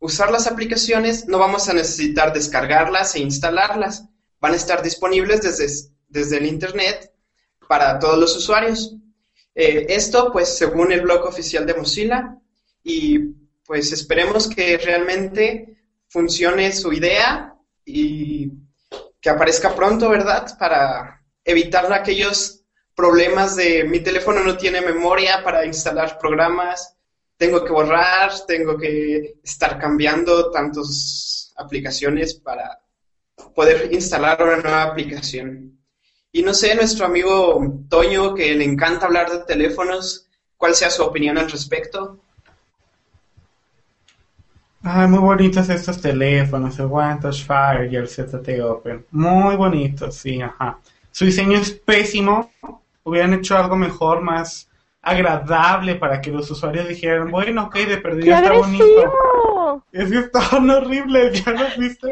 [0.00, 4.04] usar las aplicaciones, no vamos a necesitar descargarlas e instalarlas.
[4.40, 5.68] Van a estar disponibles desde,
[6.08, 7.12] desde el Internet
[7.68, 8.96] para todos los usuarios.
[9.54, 12.36] Eh, esto, pues, según el blog oficial de Mozilla,
[12.82, 13.18] y
[13.66, 15.76] pues esperemos que realmente
[16.08, 18.50] funcione su idea y
[19.20, 20.58] que aparezca pronto, ¿verdad?
[20.58, 26.96] Para evitar aquellos problemas de mi teléfono no tiene memoria para instalar programas
[27.40, 32.82] tengo que borrar, tengo que estar cambiando tantas aplicaciones para
[33.54, 35.78] poder instalar una nueva aplicación.
[36.32, 41.02] Y no sé, nuestro amigo Toño, que le encanta hablar de teléfonos, ¿cuál sea su
[41.02, 42.20] opinión al respecto?
[44.82, 49.06] Ay, muy bonitos estos teléfonos, el One Touch Fire y el ZT Open.
[49.12, 50.78] Muy bonitos, sí, ajá.
[51.10, 52.52] su diseño es pésimo.
[53.02, 54.69] Hubieran hecho algo mejor, más
[55.02, 59.84] agradable para que los usuarios dijeran, bueno, ok, de perdida está bonito.
[59.92, 62.08] Es que estaban horribles, ¿ya los viste?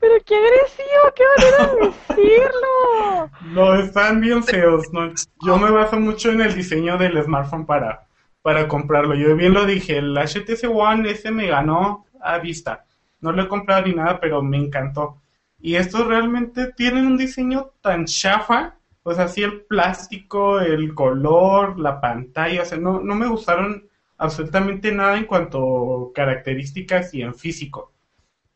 [0.00, 3.30] Pero qué agresivo, qué manera de decirlo.
[3.52, 5.12] No, están bien feos, ¿no?
[5.44, 8.06] Yo me baso mucho en el diseño del smartphone para,
[8.42, 9.14] para comprarlo.
[9.14, 12.84] Yo bien lo dije, el HTC One ese me ganó a vista.
[13.20, 15.22] No lo he comprado ni nada, pero me encantó.
[15.58, 18.76] Y estos realmente tienen un diseño tan chafa
[19.08, 23.88] o sea, sí el plástico, el color, la pantalla, o sea, no, no me gustaron
[24.18, 27.92] absolutamente nada en cuanto a características y en físico.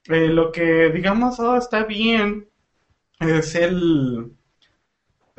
[0.09, 2.49] Eh, lo que, digamos, oh, está bien
[3.21, 3.55] es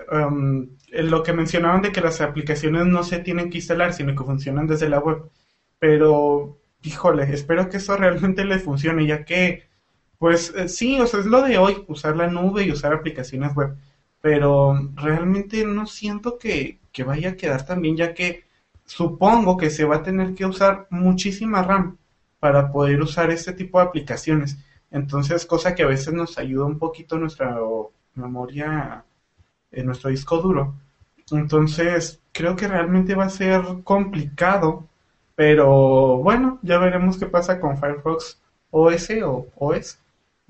[0.09, 4.15] um, el, lo que mencionaban de que las aplicaciones no se tienen que instalar, sino
[4.15, 5.29] que funcionan desde la web.
[5.77, 9.65] Pero, híjole, espero que eso realmente les funcione, ya que,
[10.19, 13.53] pues eh, sí, o sea, es lo de hoy, usar la nube y usar aplicaciones
[13.55, 13.75] web
[14.21, 18.43] pero realmente no siento que, vaya a quedar tan bien, ya que
[18.85, 21.97] supongo que se va a tener que usar muchísima RAM
[22.39, 24.57] para poder usar este tipo de aplicaciones.
[24.91, 27.57] Entonces, cosa que a veces nos ayuda un poquito nuestra
[28.15, 29.03] memoria,
[29.71, 30.75] en nuestro disco duro.
[31.31, 34.87] Entonces, creo que realmente va a ser complicado,
[35.35, 39.97] pero bueno, ya veremos qué pasa con Firefox OS o OS.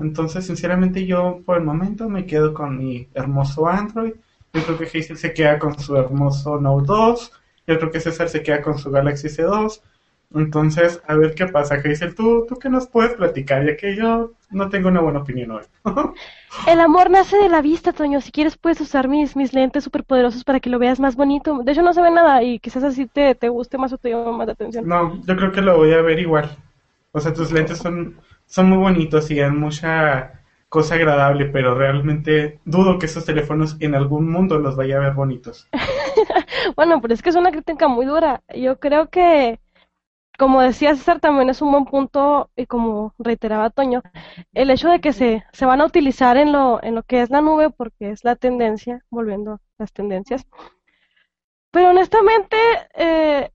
[0.02, 4.14] Entonces, sinceramente, yo por el momento me quedo con mi hermoso Android.
[4.54, 7.32] Yo creo que Hazel se queda con su hermoso Note 2.
[7.68, 9.82] Yo creo que César se queda con su Galaxy S2.
[10.34, 12.16] Entonces, a ver qué pasa, Hazel.
[12.16, 13.66] ¿Tú, ¿Tú qué nos puedes platicar?
[13.66, 15.64] Ya que yo no tengo una buena opinión hoy.
[16.68, 18.22] el amor nace de la vista, Toño.
[18.22, 21.62] Si quieres, puedes usar mis, mis lentes superpoderosos para que lo veas más bonito.
[21.64, 24.10] De hecho, no se ve nada y quizás así te, te guste más o te
[24.10, 24.88] llame más la atención.
[24.88, 26.58] No, yo creo que lo voy a ver igual.
[27.12, 28.16] O sea, tus lentes son
[28.52, 33.96] son muy bonitos y dan mucha cosa agradable, pero realmente dudo que esos teléfonos en
[33.96, 35.70] algún mundo los vaya a ver bonitos.
[36.76, 38.44] bueno, pero es que es una crítica muy dura.
[38.54, 39.62] Yo creo que,
[40.38, 44.02] como decía César, también es un buen punto, y como reiteraba Toño,
[44.54, 47.30] el hecho de que se, se van a utilizar en lo, en lo que es
[47.30, 50.46] la nube, porque es la tendencia, volviendo a las tendencias.
[51.72, 52.58] Pero honestamente,
[52.96, 53.50] eh,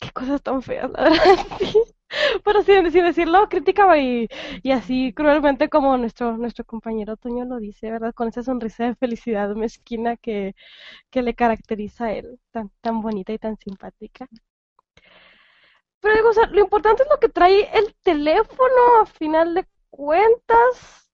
[0.00, 1.46] qué cosas tan feas, la verdad.
[2.44, 4.28] pero sin, sin decirlo crítica y,
[4.62, 8.14] y, así cruelmente como nuestro, nuestro compañero Toño lo dice, ¿verdad?
[8.14, 10.54] Con esa sonrisa de felicidad mezquina que,
[11.10, 14.28] que le caracteriza a él, tan, tan bonita y tan simpática.
[16.00, 19.66] Pero digo, o sea, lo importante es lo que trae el teléfono a final de
[19.90, 21.10] cuentas.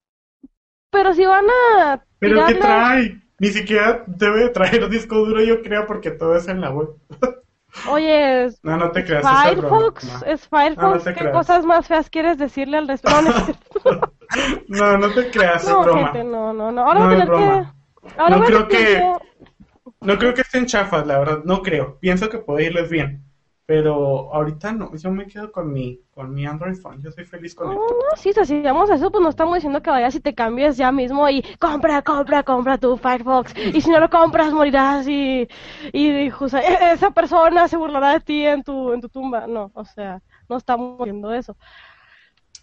[0.90, 2.04] Pero si van a...
[2.20, 3.20] ¿Pero qué trae?
[3.38, 6.90] Ni siquiera debe traer disco duro, yo creo, porque todo es en la web.
[7.88, 12.88] Oye, no, no te creas, Firefox, es, Firefox, ¿qué cosas más feas quieres decirle al
[12.88, 13.10] resto?
[14.68, 16.12] No, no, te creas, es broma.
[16.24, 17.74] no, no, no, ahora no, es broma.
[18.28, 19.12] no creo que,
[20.00, 21.96] no creo que estén chafas, la verdad, no creo.
[22.00, 23.25] Pienso que puede irles bien.
[23.66, 27.52] Pero ahorita no, yo me quedo con mi, con mi Android phone, yo soy feliz
[27.52, 27.74] con él.
[27.74, 30.36] No, no, sí, si vamos a eso, pues no estamos diciendo que vayas y te
[30.36, 33.52] cambies ya mismo y compra, compra, compra tu Firefox.
[33.56, 35.48] Y si no lo compras, morirás y,
[35.92, 36.32] y, e,
[36.92, 39.48] esa persona se burlará de ti en tu, en tu tumba.
[39.48, 41.56] No, o sea, no estamos viendo eso.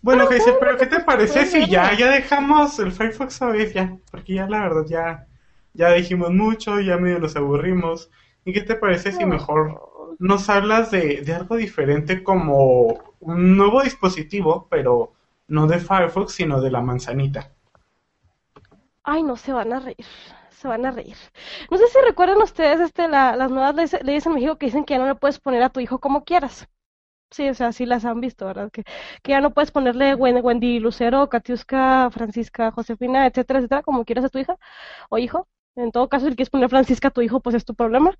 [0.01, 3.97] Bueno, pero, pero ¿qué te parece si ya, ya dejamos el Firefox a vez ya?
[4.09, 5.27] Porque ya la verdad ya,
[5.73, 8.09] ya dijimos mucho, ya medio nos aburrimos.
[8.45, 13.81] ¿Y qué te parece si mejor nos hablas de, de algo diferente como un nuevo
[13.83, 15.13] dispositivo, pero
[15.47, 17.51] no de Firefox, sino de la manzanita.
[19.03, 20.05] Ay, no, se van a reír,
[20.49, 21.17] se van a reír.
[21.69, 24.93] No sé si recuerdan ustedes este, la, las nuevas leyes, en México que dicen que
[24.95, 26.67] ya no le puedes poner a tu hijo como quieras.
[27.31, 28.71] Sí, o sea, sí las han visto, ¿verdad?
[28.71, 28.83] Que,
[29.23, 34.29] que ya no puedes ponerle Wendy, Lucero, Katiuska, Francisca, Josefina, etcétera, etcétera, como quieras a
[34.29, 34.57] tu hija
[35.09, 35.47] o hijo.
[35.75, 38.15] En todo caso, si quieres poner Francisca a tu hijo, pues es tu problema.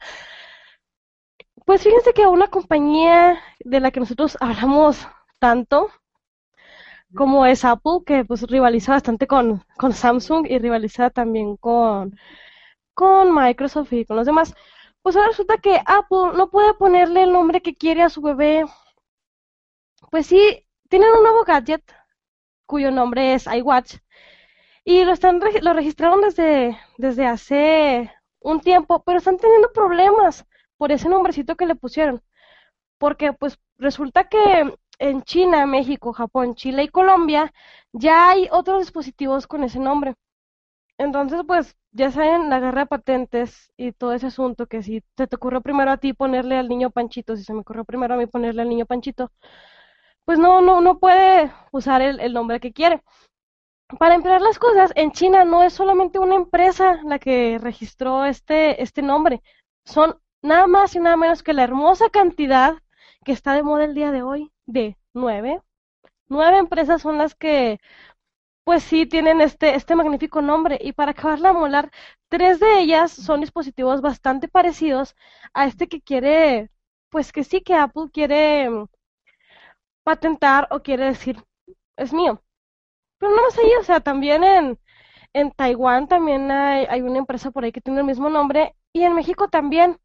[1.66, 5.08] Pues fíjense que una compañía de la que nosotros hablamos
[5.40, 5.90] tanto,
[7.16, 12.18] como es Apple, que pues rivaliza bastante con, con Samsung y rivaliza también con,
[12.94, 14.56] con Microsoft y con los demás,
[15.04, 18.66] pues ahora resulta que Apple no puede ponerle el nombre que quiere a su bebé.
[20.12, 21.84] Pues sí, tienen un nuevo gadget
[22.68, 23.98] cuyo nombre es iWatch
[24.86, 28.12] y lo están lo registraron desde desde hace
[28.42, 30.46] un tiempo, pero están teniendo problemas
[30.84, 32.22] por ese nombrecito que le pusieron.
[32.98, 37.54] Porque pues resulta que en China, México, Japón, Chile y Colombia
[37.94, 40.16] ya hay otros dispositivos con ese nombre.
[40.98, 45.26] Entonces, pues ya saben la guerra de patentes y todo ese asunto que si se
[45.28, 48.18] te ocurrió primero a ti ponerle al niño Panchito, si se me ocurrió primero a
[48.18, 49.32] mí ponerle al niño Panchito,
[50.26, 53.02] pues no, no, no puede usar el, el nombre que quiere.
[54.00, 58.82] para empeorar las cosas, en China no es solamente una empresa la que registró este,
[58.84, 59.42] este nombre,
[59.86, 62.76] son nada más y nada menos que la hermosa cantidad
[63.26, 65.62] que está de moda el día de hoy, de nueve.
[66.30, 67.80] Nueve empresas son las que,
[68.66, 70.80] pues sí, tienen este, este magnífico nombre.
[70.82, 71.92] Y para acabarla de molar,
[72.30, 75.16] tres de ellas son dispositivos bastante parecidos
[75.54, 76.72] a este que quiere,
[77.10, 78.86] pues que sí, que Apple quiere mm,
[80.04, 81.44] patentar o quiere decir,
[81.98, 82.44] es mío.
[83.20, 84.80] Pero no más ahí, o sea, también en,
[85.34, 89.04] en Taiwán también hay, hay una empresa por ahí que tiene el mismo nombre y
[89.04, 90.00] en México también.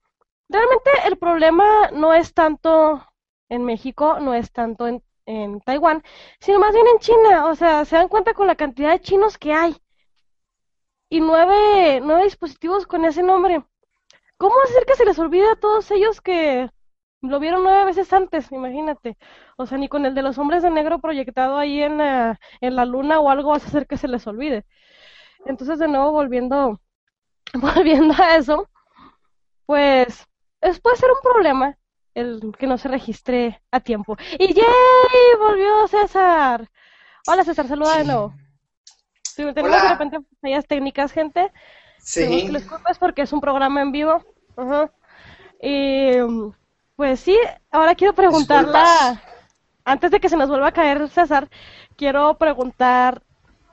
[0.51, 3.03] Realmente el problema no es tanto
[3.49, 6.03] en México, no es tanto en, en Taiwán,
[6.41, 7.47] sino más bien en China.
[7.47, 9.77] O sea, se dan cuenta con la cantidad de chinos que hay.
[11.11, 13.65] Y nueve, nueve dispositivos con ese nombre.
[14.39, 16.71] ¿Cómo hacer que se les olvide a todos ellos que
[17.23, 18.53] lo vieron nueve veces antes?
[18.53, 19.19] Imagínate.
[19.59, 22.77] O sea, ni con el de los hombres de negro proyectado ahí en, la, en
[22.77, 24.67] la luna o algo vas a hacer que se les olvide.
[25.47, 26.81] Entonces, de nuevo, volviendo,
[27.55, 28.69] volviendo a eso,
[29.67, 30.27] pues
[30.61, 31.77] es, puede ser un problema
[32.15, 34.17] el que no se registre a tiempo.
[34.39, 34.65] Y ¡yay!
[35.39, 36.69] Volvió César.
[37.27, 38.35] Hola César, saluda de nuevo.
[39.23, 39.83] Si tenemos Hola.
[39.83, 41.53] de repente fallas técnicas, gente.
[41.99, 44.25] Sí, que les culpas porque es un programa en vivo.
[44.57, 44.91] Ajá.
[45.61, 46.17] Y
[46.97, 47.39] pues sí,
[47.71, 49.21] ahora quiero preguntarla, Disculpas.
[49.85, 51.49] antes de que se nos vuelva a caer César,
[51.97, 53.23] quiero preguntar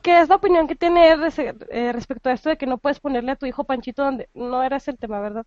[0.03, 3.31] qué es la opinión que tiene eh, respecto a esto de que no puedes ponerle
[3.31, 5.45] a tu hijo Panchito donde no era ese el tema, ¿verdad?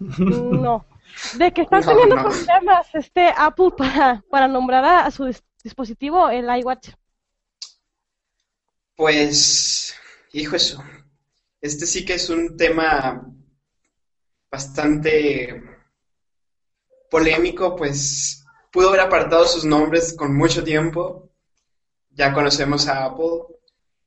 [0.00, 0.84] No.
[1.32, 2.22] De que están No, teniendo no.
[2.22, 6.90] problemas este Apple para, para nombrar a, a su dis- dispositivo el iWatch.
[8.94, 9.94] pues,
[10.32, 10.82] hijo eso.
[11.60, 13.26] Este sí que es un tema
[14.50, 15.62] bastante
[17.10, 21.30] polémico, pues pudo haber apartado sus nombres con mucho tiempo.
[22.10, 23.42] Ya conocemos a Apple.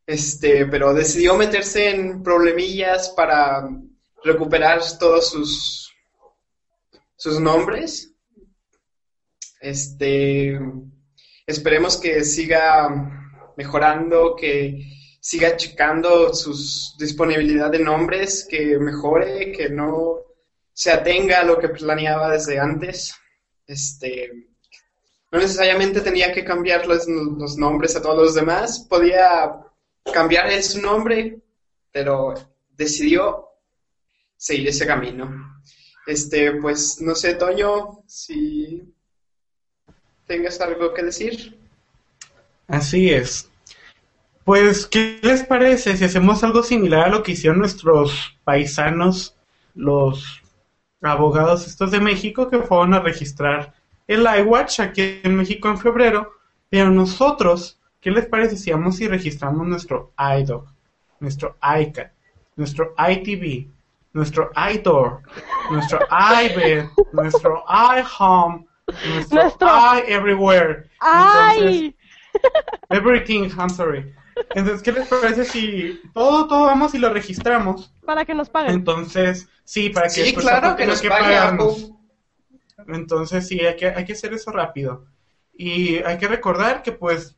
[0.06, 3.70] Este, pero decidió meterse en problemillas para
[4.24, 5.90] recuperar todos sus
[7.20, 8.14] sus nombres.
[9.60, 10.58] Este,
[11.46, 12.90] esperemos que siga
[13.58, 14.86] mejorando, que
[15.20, 20.16] siga checando sus disponibilidad de nombres, que mejore, que no
[20.72, 23.14] se atenga a lo que planeaba desde antes.
[23.68, 24.32] Este,
[25.30, 29.58] no necesariamente tenía que cambiar los, los nombres a todos los demás, podía
[30.14, 31.42] cambiar su nombre,
[31.92, 32.34] pero
[32.70, 33.49] decidió
[34.40, 35.62] seguir ese camino.
[36.08, 38.82] Este, pues no sé, Toño, si
[40.26, 41.60] tengas algo que decir.
[42.68, 43.50] Así es.
[44.46, 49.36] Pues, ¿qué les parece si hacemos algo similar a lo que hicieron nuestros paisanos,
[49.76, 50.42] los
[51.02, 53.76] abogados estos de México, que fueron a registrar
[54.08, 56.32] el iWatch aquí en México en febrero?
[56.70, 60.66] Pero nosotros, ¿qué les parece si y registramos nuestro iDog,
[61.20, 62.12] nuestro iCat,
[62.56, 63.68] nuestro iTV,
[64.14, 65.22] nuestro iDoor,
[65.72, 66.00] nuestro
[66.46, 68.66] iBed, nuestro iHome,
[69.14, 69.70] nuestro, Nuestro-
[70.08, 70.70] iEverywhere?
[70.72, 71.96] Entonces, ¡Ay!
[72.90, 74.14] Everything, I'm sorry.
[74.56, 77.94] Entonces, ¿qué les parece si todo, todo vamos y lo registramos?
[78.06, 78.74] Para que nos paguen.
[78.74, 81.92] Entonces, sí, para que Sí, después claro, que nos que pague pagarnos.
[82.78, 82.96] Apple.
[82.96, 85.06] Entonces, sí, hay que, hay que hacer eso rápido.
[85.54, 87.38] Y hay que recordar que, pues,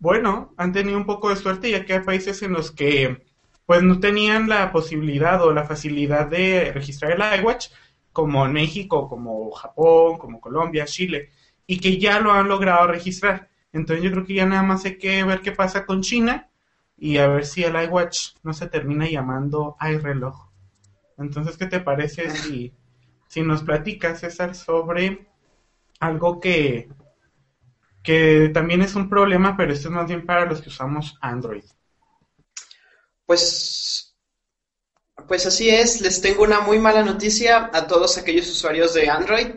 [0.00, 3.26] bueno, han tenido un poco de suerte ya que hay países en los que,
[3.68, 7.68] pues, no tenían la posibilidad o la facilidad de registrar el iWatch,
[8.14, 11.28] como en México, como Japón, como Colombia, Chile,
[11.66, 13.50] y que ya lo han logrado registrar.
[13.74, 16.48] Entonces, yo creo que ya nada más hay que ver qué pasa con China
[16.96, 20.48] y a ver si el iWatch no se termina llamando iReloj.
[21.18, 22.72] Entonces, ¿qué te parece si,
[23.26, 25.26] si nos platicas, César, sobre
[26.00, 26.88] algo que,
[28.02, 31.64] que también es un problema, pero esto es más bien para los que usamos Android?
[33.28, 34.16] Pues,
[35.28, 39.48] pues así es, les tengo una muy mala noticia a todos aquellos usuarios de Android,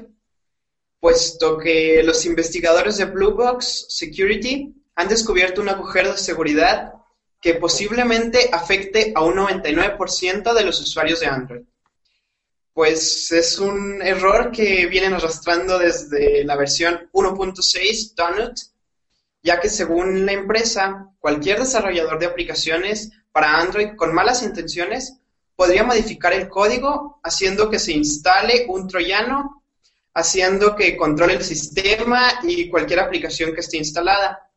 [1.00, 6.96] puesto que los investigadores de Blue Box Security han descubierto un agujero de seguridad
[7.40, 11.64] que posiblemente afecte a un 99% de los usuarios de Android.
[12.74, 18.60] Pues es un error que vienen arrastrando desde la versión 1.6 Donut,
[19.44, 25.18] ya que según la empresa, cualquier desarrollador de aplicaciones para Android con malas intenciones
[25.56, 29.64] podría modificar el código haciendo que se instale un troyano,
[30.14, 34.50] haciendo que controle el sistema y cualquier aplicación que esté instalada.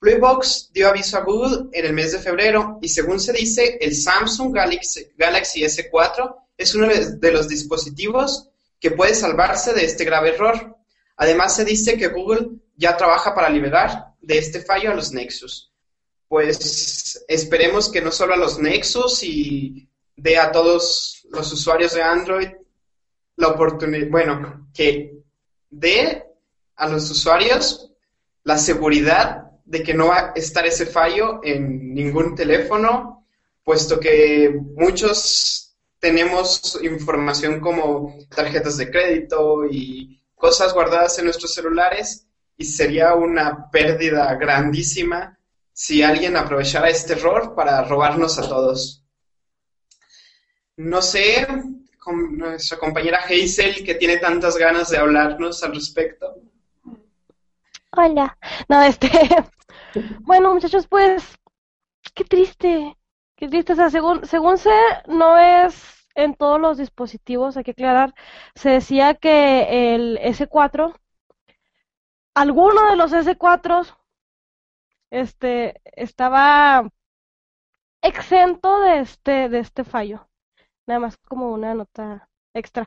[0.00, 3.94] Bluebox dio aviso a Google en el mes de febrero y según se dice, el
[3.94, 8.48] Samsung Galaxy, Galaxy S4 es uno de los dispositivos
[8.80, 10.76] que puede salvarse de este grave error.
[11.16, 15.70] Además se dice que Google ya trabaja para liberar de este fallo a los Nexus.
[16.28, 22.02] pues esperemos que no solo a los Nexus y dé a todos los usuarios de
[22.02, 22.48] Android
[23.36, 25.18] la oportunidad, bueno, que
[25.68, 26.24] dé
[26.76, 27.92] a los usuarios
[28.44, 33.26] la seguridad de que no va a estar ese fallo en ningún teléfono,
[33.62, 42.26] puesto que muchos tenemos información como tarjetas de crédito y cosas guardadas en nuestros celulares
[42.56, 45.38] y sería una pérdida grandísima
[45.72, 49.04] si alguien aprovechara este error para robarnos a todos.
[50.76, 51.46] No sé,
[51.98, 56.36] con nuestra compañera Hazel, que tiene tantas ganas de hablarnos al respecto.
[57.96, 58.36] Hola.
[58.68, 59.08] No, este.
[60.20, 61.22] Bueno, muchachos, pues.
[62.14, 62.96] Qué triste.
[63.36, 63.74] Qué triste.
[63.74, 64.70] O sea, según, según sé,
[65.06, 65.74] no es
[66.14, 68.14] en todos los dispositivos, hay que aclarar.
[68.54, 70.94] Se decía que el S4,
[72.34, 73.86] alguno de los S4
[75.10, 76.90] este, estaba
[78.02, 80.28] exento de este, de este fallo.
[80.86, 82.86] Nada más como una nota extra.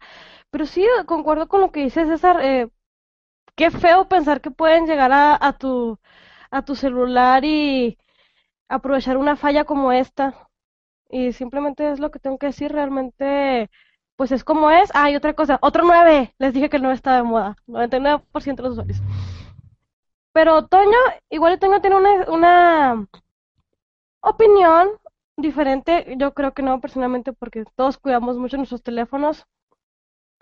[0.52, 2.40] Pero sí, concuerdo con lo que dice César.
[2.44, 2.70] Eh,
[3.56, 6.00] qué feo pensar que pueden llegar a, a, tu,
[6.52, 7.98] a tu celular y
[8.70, 10.50] aprovechar una falla como esta.
[11.10, 12.72] Y simplemente es lo que tengo que decir.
[12.74, 13.70] Realmente,
[14.16, 14.90] pues es como es.
[14.94, 15.60] Ah, y otra cosa.
[15.62, 16.34] Otro 9.
[16.38, 17.56] Les dije que el 9 está de moda.
[17.68, 19.02] 99% de los usuarios.
[20.34, 20.98] Pero Toño,
[21.30, 23.08] igual Toño tiene una, una
[24.22, 24.90] opinión
[25.38, 26.16] diferente.
[26.18, 29.46] Yo creo que no, personalmente, porque todos cuidamos mucho nuestros teléfonos.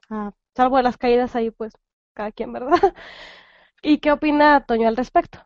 [0.10, 1.74] Ah, salvo las caídas ahí, pues,
[2.14, 2.72] cada quien, ¿verdad?
[3.82, 5.40] ¿Y qué opina Toño al respecto?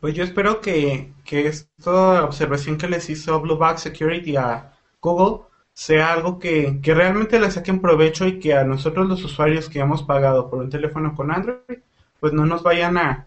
[0.00, 4.72] Pues yo espero que, que esta observación que les hizo Blueback Security a
[5.02, 9.68] Google sea algo que, que realmente le saquen provecho y que a nosotros los usuarios
[9.68, 11.78] que hemos pagado por un teléfono con Android
[12.20, 13.26] pues no nos vayan a,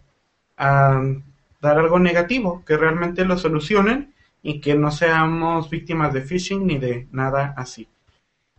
[1.60, 6.78] dar algo negativo, que realmente lo solucionen y que no seamos víctimas de phishing ni
[6.78, 7.88] de nada así.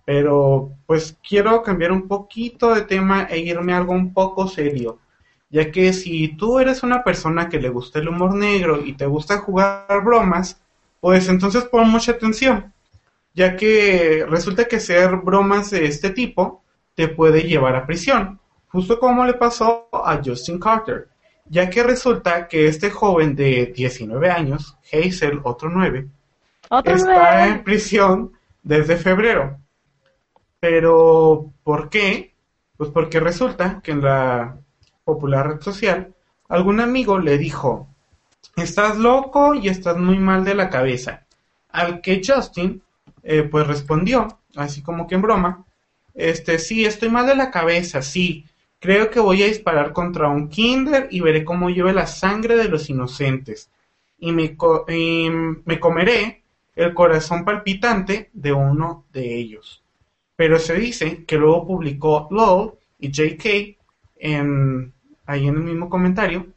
[0.05, 4.99] Pero pues quiero cambiar un poquito de tema e irme a algo un poco serio,
[5.51, 9.07] ya que si tú eres una persona que le gusta el humor negro y te
[9.07, 10.61] gusta jugar bromas,
[11.01, 12.74] pues entonces pon mucha atención,
[13.35, 16.63] ya que resulta que hacer bromas de este tipo
[16.95, 18.41] te puede llevar a prisión
[18.75, 21.07] justo como le pasó a Justin Carter,
[21.47, 26.09] ya que resulta que este joven de 19 años, Hazel, otro 9,
[26.85, 28.33] está en prisión
[28.65, 29.59] desde febrero.
[30.59, 32.35] Pero, ¿por qué?
[32.77, 34.57] Pues porque resulta que en la
[35.05, 36.13] popular red social,
[36.49, 37.87] algún amigo le dijo,
[38.57, 41.27] estás loco y estás muy mal de la cabeza.
[41.71, 42.83] Al que Justin,
[43.25, 45.65] eh, pues respondió, así como que en broma,
[46.15, 48.47] este, sí, estoy mal de la cabeza, sí,
[48.85, 52.69] Creo que voy a disparar contra un Kinder y veré cómo lleve la sangre de
[52.69, 53.71] los inocentes.
[54.19, 54.59] Y me,
[55.65, 56.43] me comeré
[56.77, 59.83] el corazón palpitante de uno de ellos.
[60.37, 63.79] Pero se dice que luego publicó LOL y JK
[64.17, 64.93] en,
[65.25, 66.49] ahí en el mismo comentario,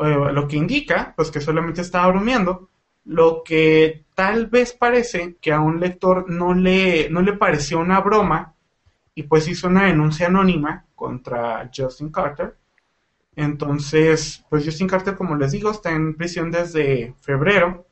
[0.00, 2.70] eh, lo que indica pues que solamente estaba bromeando,
[3.04, 8.00] lo que tal vez parece que a un lector no le, no le pareció una
[8.00, 8.54] broma
[9.14, 12.56] y pues hizo una denuncia anónima contra Justin Carter.
[13.36, 17.86] Entonces, pues Justin Carter, como les digo, está en prisión desde febrero,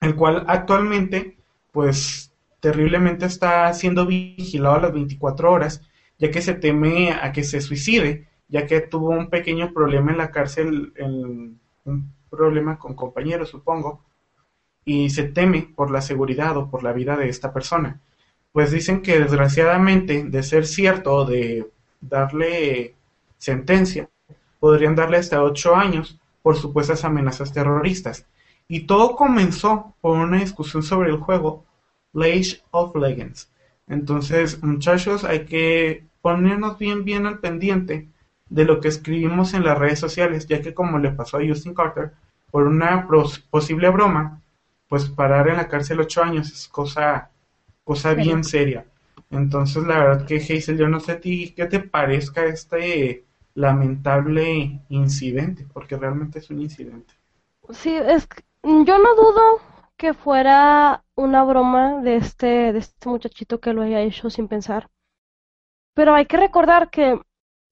[0.00, 1.38] el cual actualmente,
[1.70, 5.82] pues terriblemente está siendo vigilado a las 24 horas,
[6.18, 10.18] ya que se teme a que se suicide, ya que tuvo un pequeño problema en
[10.18, 10.92] la cárcel,
[11.84, 14.04] un problema con compañeros, supongo,
[14.84, 18.00] y se teme por la seguridad o por la vida de esta persona.
[18.52, 21.70] Pues dicen que desgraciadamente, de ser cierto, de
[22.00, 22.94] darle
[23.38, 24.08] sentencia,
[24.60, 28.26] podrían darle hasta ocho años por supuestas amenazas terroristas.
[28.68, 31.64] Y todo comenzó por una discusión sobre el juego
[32.14, 33.50] Age of Legends.
[33.88, 38.08] Entonces, muchachos, hay que ponernos bien, bien al pendiente
[38.48, 41.74] de lo que escribimos en las redes sociales, ya que como le pasó a Justin
[41.74, 42.12] Carter,
[42.50, 43.08] por una
[43.50, 44.41] posible broma,
[44.92, 47.30] pues parar en la cárcel ocho años es cosa,
[47.82, 48.84] cosa bien seria.
[49.30, 53.24] Entonces, la verdad que Hazel, yo no sé a ti qué te parezca este
[53.54, 57.14] lamentable incidente, porque realmente es un incidente.
[57.70, 58.28] Sí, es
[58.62, 59.62] yo no dudo
[59.96, 64.90] que fuera una broma de este de este muchachito que lo haya hecho sin pensar.
[65.94, 67.18] Pero hay que recordar que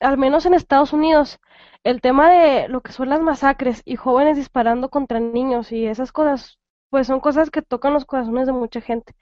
[0.01, 1.39] al menos en Estados Unidos
[1.85, 6.13] el tema de lo que son las masacres y jóvenes disparando contra niños y esas
[6.13, 6.60] cosas,
[6.91, 9.15] pues son cosas que tocan los corazones de mucha gente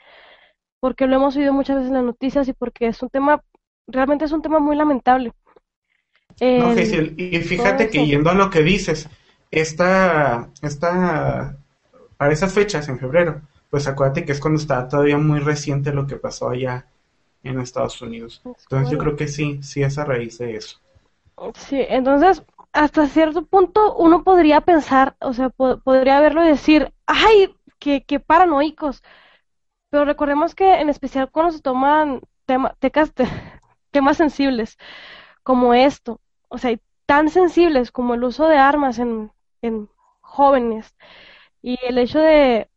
[0.80, 3.42] porque lo hemos oído muchas veces en las noticias y porque es un tema,
[3.86, 5.32] realmente es un tema muy lamentable.
[6.40, 9.08] no, y fíjate que yendo a lo que dices,
[9.50, 11.56] esta, esta,
[12.16, 13.40] para esas fechas, en febrero,
[13.70, 16.86] pues acuérdate que es cuando está todavía muy reciente lo que pasó allá
[17.42, 18.40] en Estados Unidos.
[18.44, 20.78] Entonces yo creo que sí, sí es a raíz de eso.
[21.54, 22.42] Sí, entonces
[22.72, 28.20] hasta cierto punto uno podría pensar, o sea, podría verlo y decir, ay, qué, qué
[28.20, 29.02] paranoicos.
[29.90, 32.22] Pero recordemos que en especial cuando se toman
[33.90, 34.76] temas sensibles
[35.42, 36.76] como esto, o sea,
[37.06, 39.88] tan sensibles como el uso de armas en, en
[40.20, 40.94] jóvenes
[41.62, 42.70] y el hecho de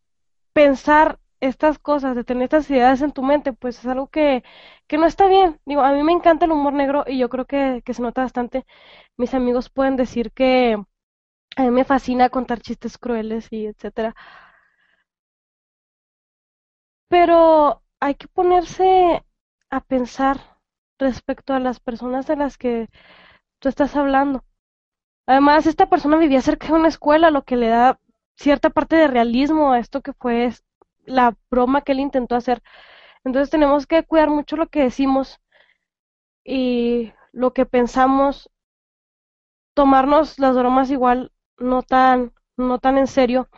[0.53, 4.43] pensar estas cosas, de tener estas ideas en tu mente, pues es algo que,
[4.87, 5.59] que no está bien.
[5.65, 8.23] Digo, a mí me encanta el humor negro y yo creo que, que se nota
[8.23, 8.65] bastante.
[9.17, 10.77] Mis amigos pueden decir que
[11.57, 14.15] a mí me fascina contar chistes crueles y etcétera.
[17.11, 19.25] Pero hay que ponerse
[19.69, 20.37] a pensar
[20.97, 22.87] respecto a las personas de las que
[23.59, 24.45] tú estás hablando.
[25.27, 27.99] Además, esta persona vivía cerca de una escuela, lo que le da
[28.37, 30.53] cierta parte de realismo a esto que fue
[31.03, 32.63] la broma que él intentó hacer.
[33.25, 35.41] Entonces tenemos que cuidar mucho lo que decimos
[36.45, 38.49] y lo que pensamos,
[39.73, 43.49] tomarnos las bromas igual no tan, no tan en serio,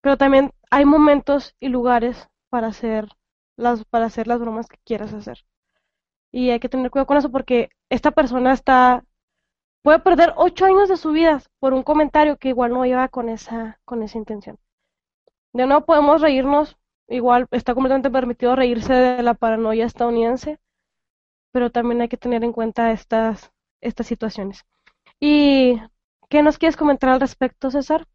[0.00, 3.08] pero también hay momentos y lugares para hacer
[3.56, 5.44] las, para hacer las bromas que quieras hacer.
[6.30, 9.02] Y hay que tener cuidado con eso porque esta persona está
[9.82, 13.28] puede perder ocho años de su vida por un comentario que igual no iba con
[13.28, 14.56] esa, con esa intención.
[15.52, 16.76] De nuevo podemos reírnos,
[17.08, 20.60] igual está completamente permitido reírse de la paranoia estadounidense,
[21.50, 23.50] pero también hay que tener en cuenta estas,
[23.80, 24.64] estas situaciones.
[25.18, 25.80] ¿Y
[26.28, 28.06] qué nos quieres comentar al respecto, César?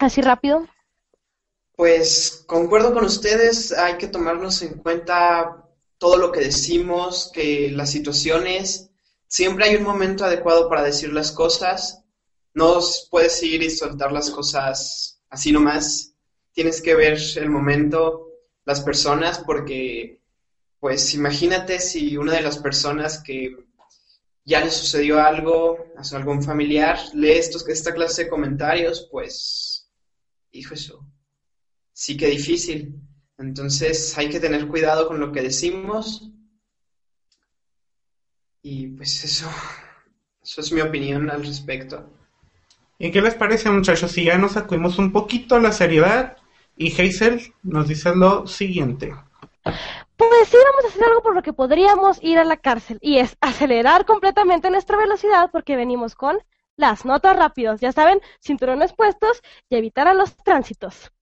[0.00, 0.66] Así rápido.
[1.76, 5.62] Pues concuerdo con ustedes, hay que tomarnos en cuenta
[5.98, 8.90] todo lo que decimos, que las situaciones
[9.28, 12.02] siempre hay un momento adecuado para decir las cosas.
[12.54, 16.14] No puedes ir y soltar las cosas así nomás.
[16.52, 18.28] Tienes que ver el momento,
[18.64, 20.22] las personas, porque,
[20.80, 23.54] pues imagínate si una de las personas que
[24.46, 29.90] ya le sucedió algo a algún familiar lee estos, esta clase de comentarios, pues,
[30.52, 31.06] hijo eso,
[31.96, 33.00] sí que difícil.
[33.38, 36.30] Entonces hay que tener cuidado con lo que decimos,
[38.62, 39.48] y pues eso,
[40.42, 42.10] eso es mi opinión al respecto.
[42.98, 44.10] ¿Y qué les parece, muchachos?
[44.10, 46.36] Si ya nos sacudimos un poquito la seriedad
[46.76, 49.14] y Hazel nos dice lo siguiente.
[49.62, 53.18] Pues sí, vamos a hacer algo por lo que podríamos ir a la cárcel y
[53.18, 56.38] es acelerar completamente nuestra velocidad porque venimos con
[56.76, 57.80] las notas rápidas.
[57.80, 61.12] Ya saben, cinturones puestos y evitar a los tránsitos.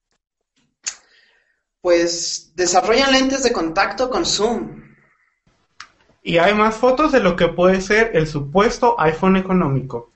[1.85, 4.81] Pues desarrollan lentes de contacto con zoom.
[6.23, 10.11] Y hay más fotos de lo que puede ser el supuesto iPhone económico.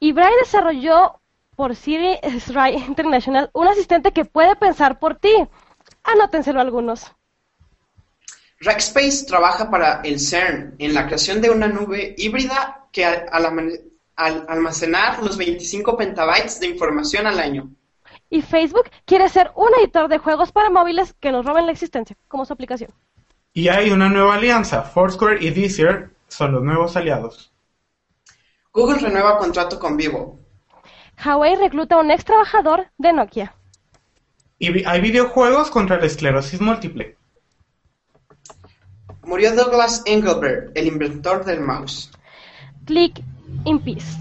[0.00, 1.20] Y Brian desarrolló
[1.54, 5.34] por Siri Sri International un asistente que puede pensar por ti.
[6.02, 7.12] Anótenselo algunos.
[8.60, 13.28] Rackspace trabaja para el CERN en la creación de una nube híbrida que al,
[14.16, 17.70] al, almacenar los 25 petabytes de información al año.
[18.28, 22.16] Y Facebook quiere ser un editor de juegos para móviles que nos roben la existencia,
[22.28, 22.90] como su aplicación.
[23.52, 27.52] Y hay una nueva alianza, Foursquare y Deezer son los nuevos aliados.
[28.72, 30.38] Google renueva contrato con Vivo.
[31.24, 33.54] Huawei recluta a un ex trabajador de Nokia.
[34.58, 37.16] Y hay videojuegos contra la esclerosis múltiple.
[39.22, 42.10] Murió Douglas Engelberg, el inventor del mouse.
[42.84, 43.20] Click
[43.64, 44.16] in peace.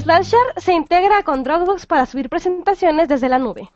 [0.00, 3.70] Slashshare se integra con Dropbox para subir presentaciones desde la nube.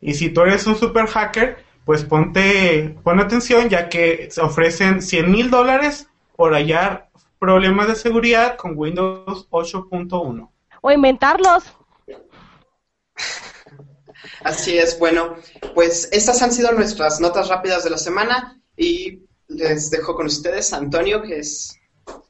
[0.00, 5.02] Y si tú eres un super hacker, pues ponte, pon atención ya que se ofrecen
[5.02, 7.08] 100 mil dólares por hallar
[7.38, 10.50] problemas de seguridad con Windows 8.1.
[10.80, 11.64] O inventarlos.
[14.44, 15.36] Así es, bueno,
[15.74, 20.72] pues estas han sido nuestras notas rápidas de la semana y les dejo con ustedes
[20.72, 21.78] a Antonio que es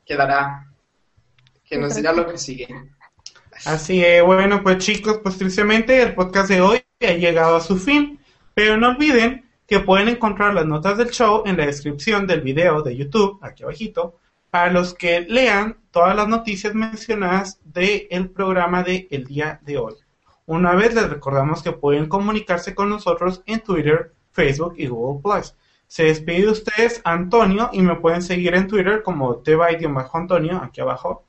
[0.05, 0.66] que dará
[1.67, 2.69] que nos dirá lo que sigue.
[3.65, 7.77] Así es, bueno, pues chicos, pues tristemente el podcast de hoy ha llegado a su
[7.77, 8.21] fin,
[8.55, 12.83] pero no olviden que pueden encontrar las notas del show en la descripción del video
[12.83, 14.19] de YouTube, aquí abajito,
[14.51, 19.95] para los que lean todas las noticias mencionadas del programa de el día de hoy.
[20.47, 25.57] Una vez les recordamos que pueden comunicarse con nosotros en Twitter, Facebook y Google Plus.
[25.89, 29.43] Se despide de ustedes Antonio y me pueden seguir en Twitter como
[30.13, 31.26] Antonio, aquí abajo.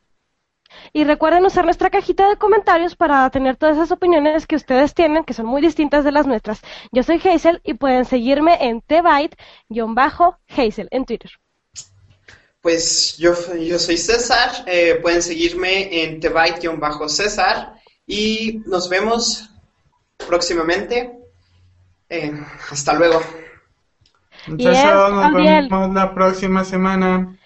[0.94, 5.24] Y recuerden usar nuestra cajita de comentarios para tener todas esas opiniones que ustedes tienen,
[5.24, 6.62] que son muy distintas de las nuestras.
[6.92, 11.32] Yo soy Hazel y pueden seguirme en tbyte-hazel en Twitter.
[12.62, 17.76] Pues yo, yo soy César, eh, pueden seguirme en tebait-césar
[18.06, 19.50] y nos vemos
[20.28, 21.14] próximamente.
[22.10, 22.34] Eh,
[22.72, 23.22] hasta luego.
[24.48, 27.38] Muchachos, nos vemos la próxima semana.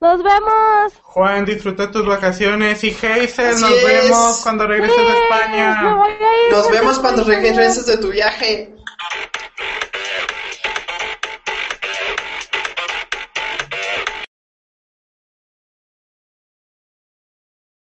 [0.00, 0.92] Nos vemos.
[1.02, 5.96] Juan, disfruta tus vacaciones y Hazel, nos vemos cuando regreses de España.
[6.52, 8.77] Nos vemos cuando regreses de tu viaje.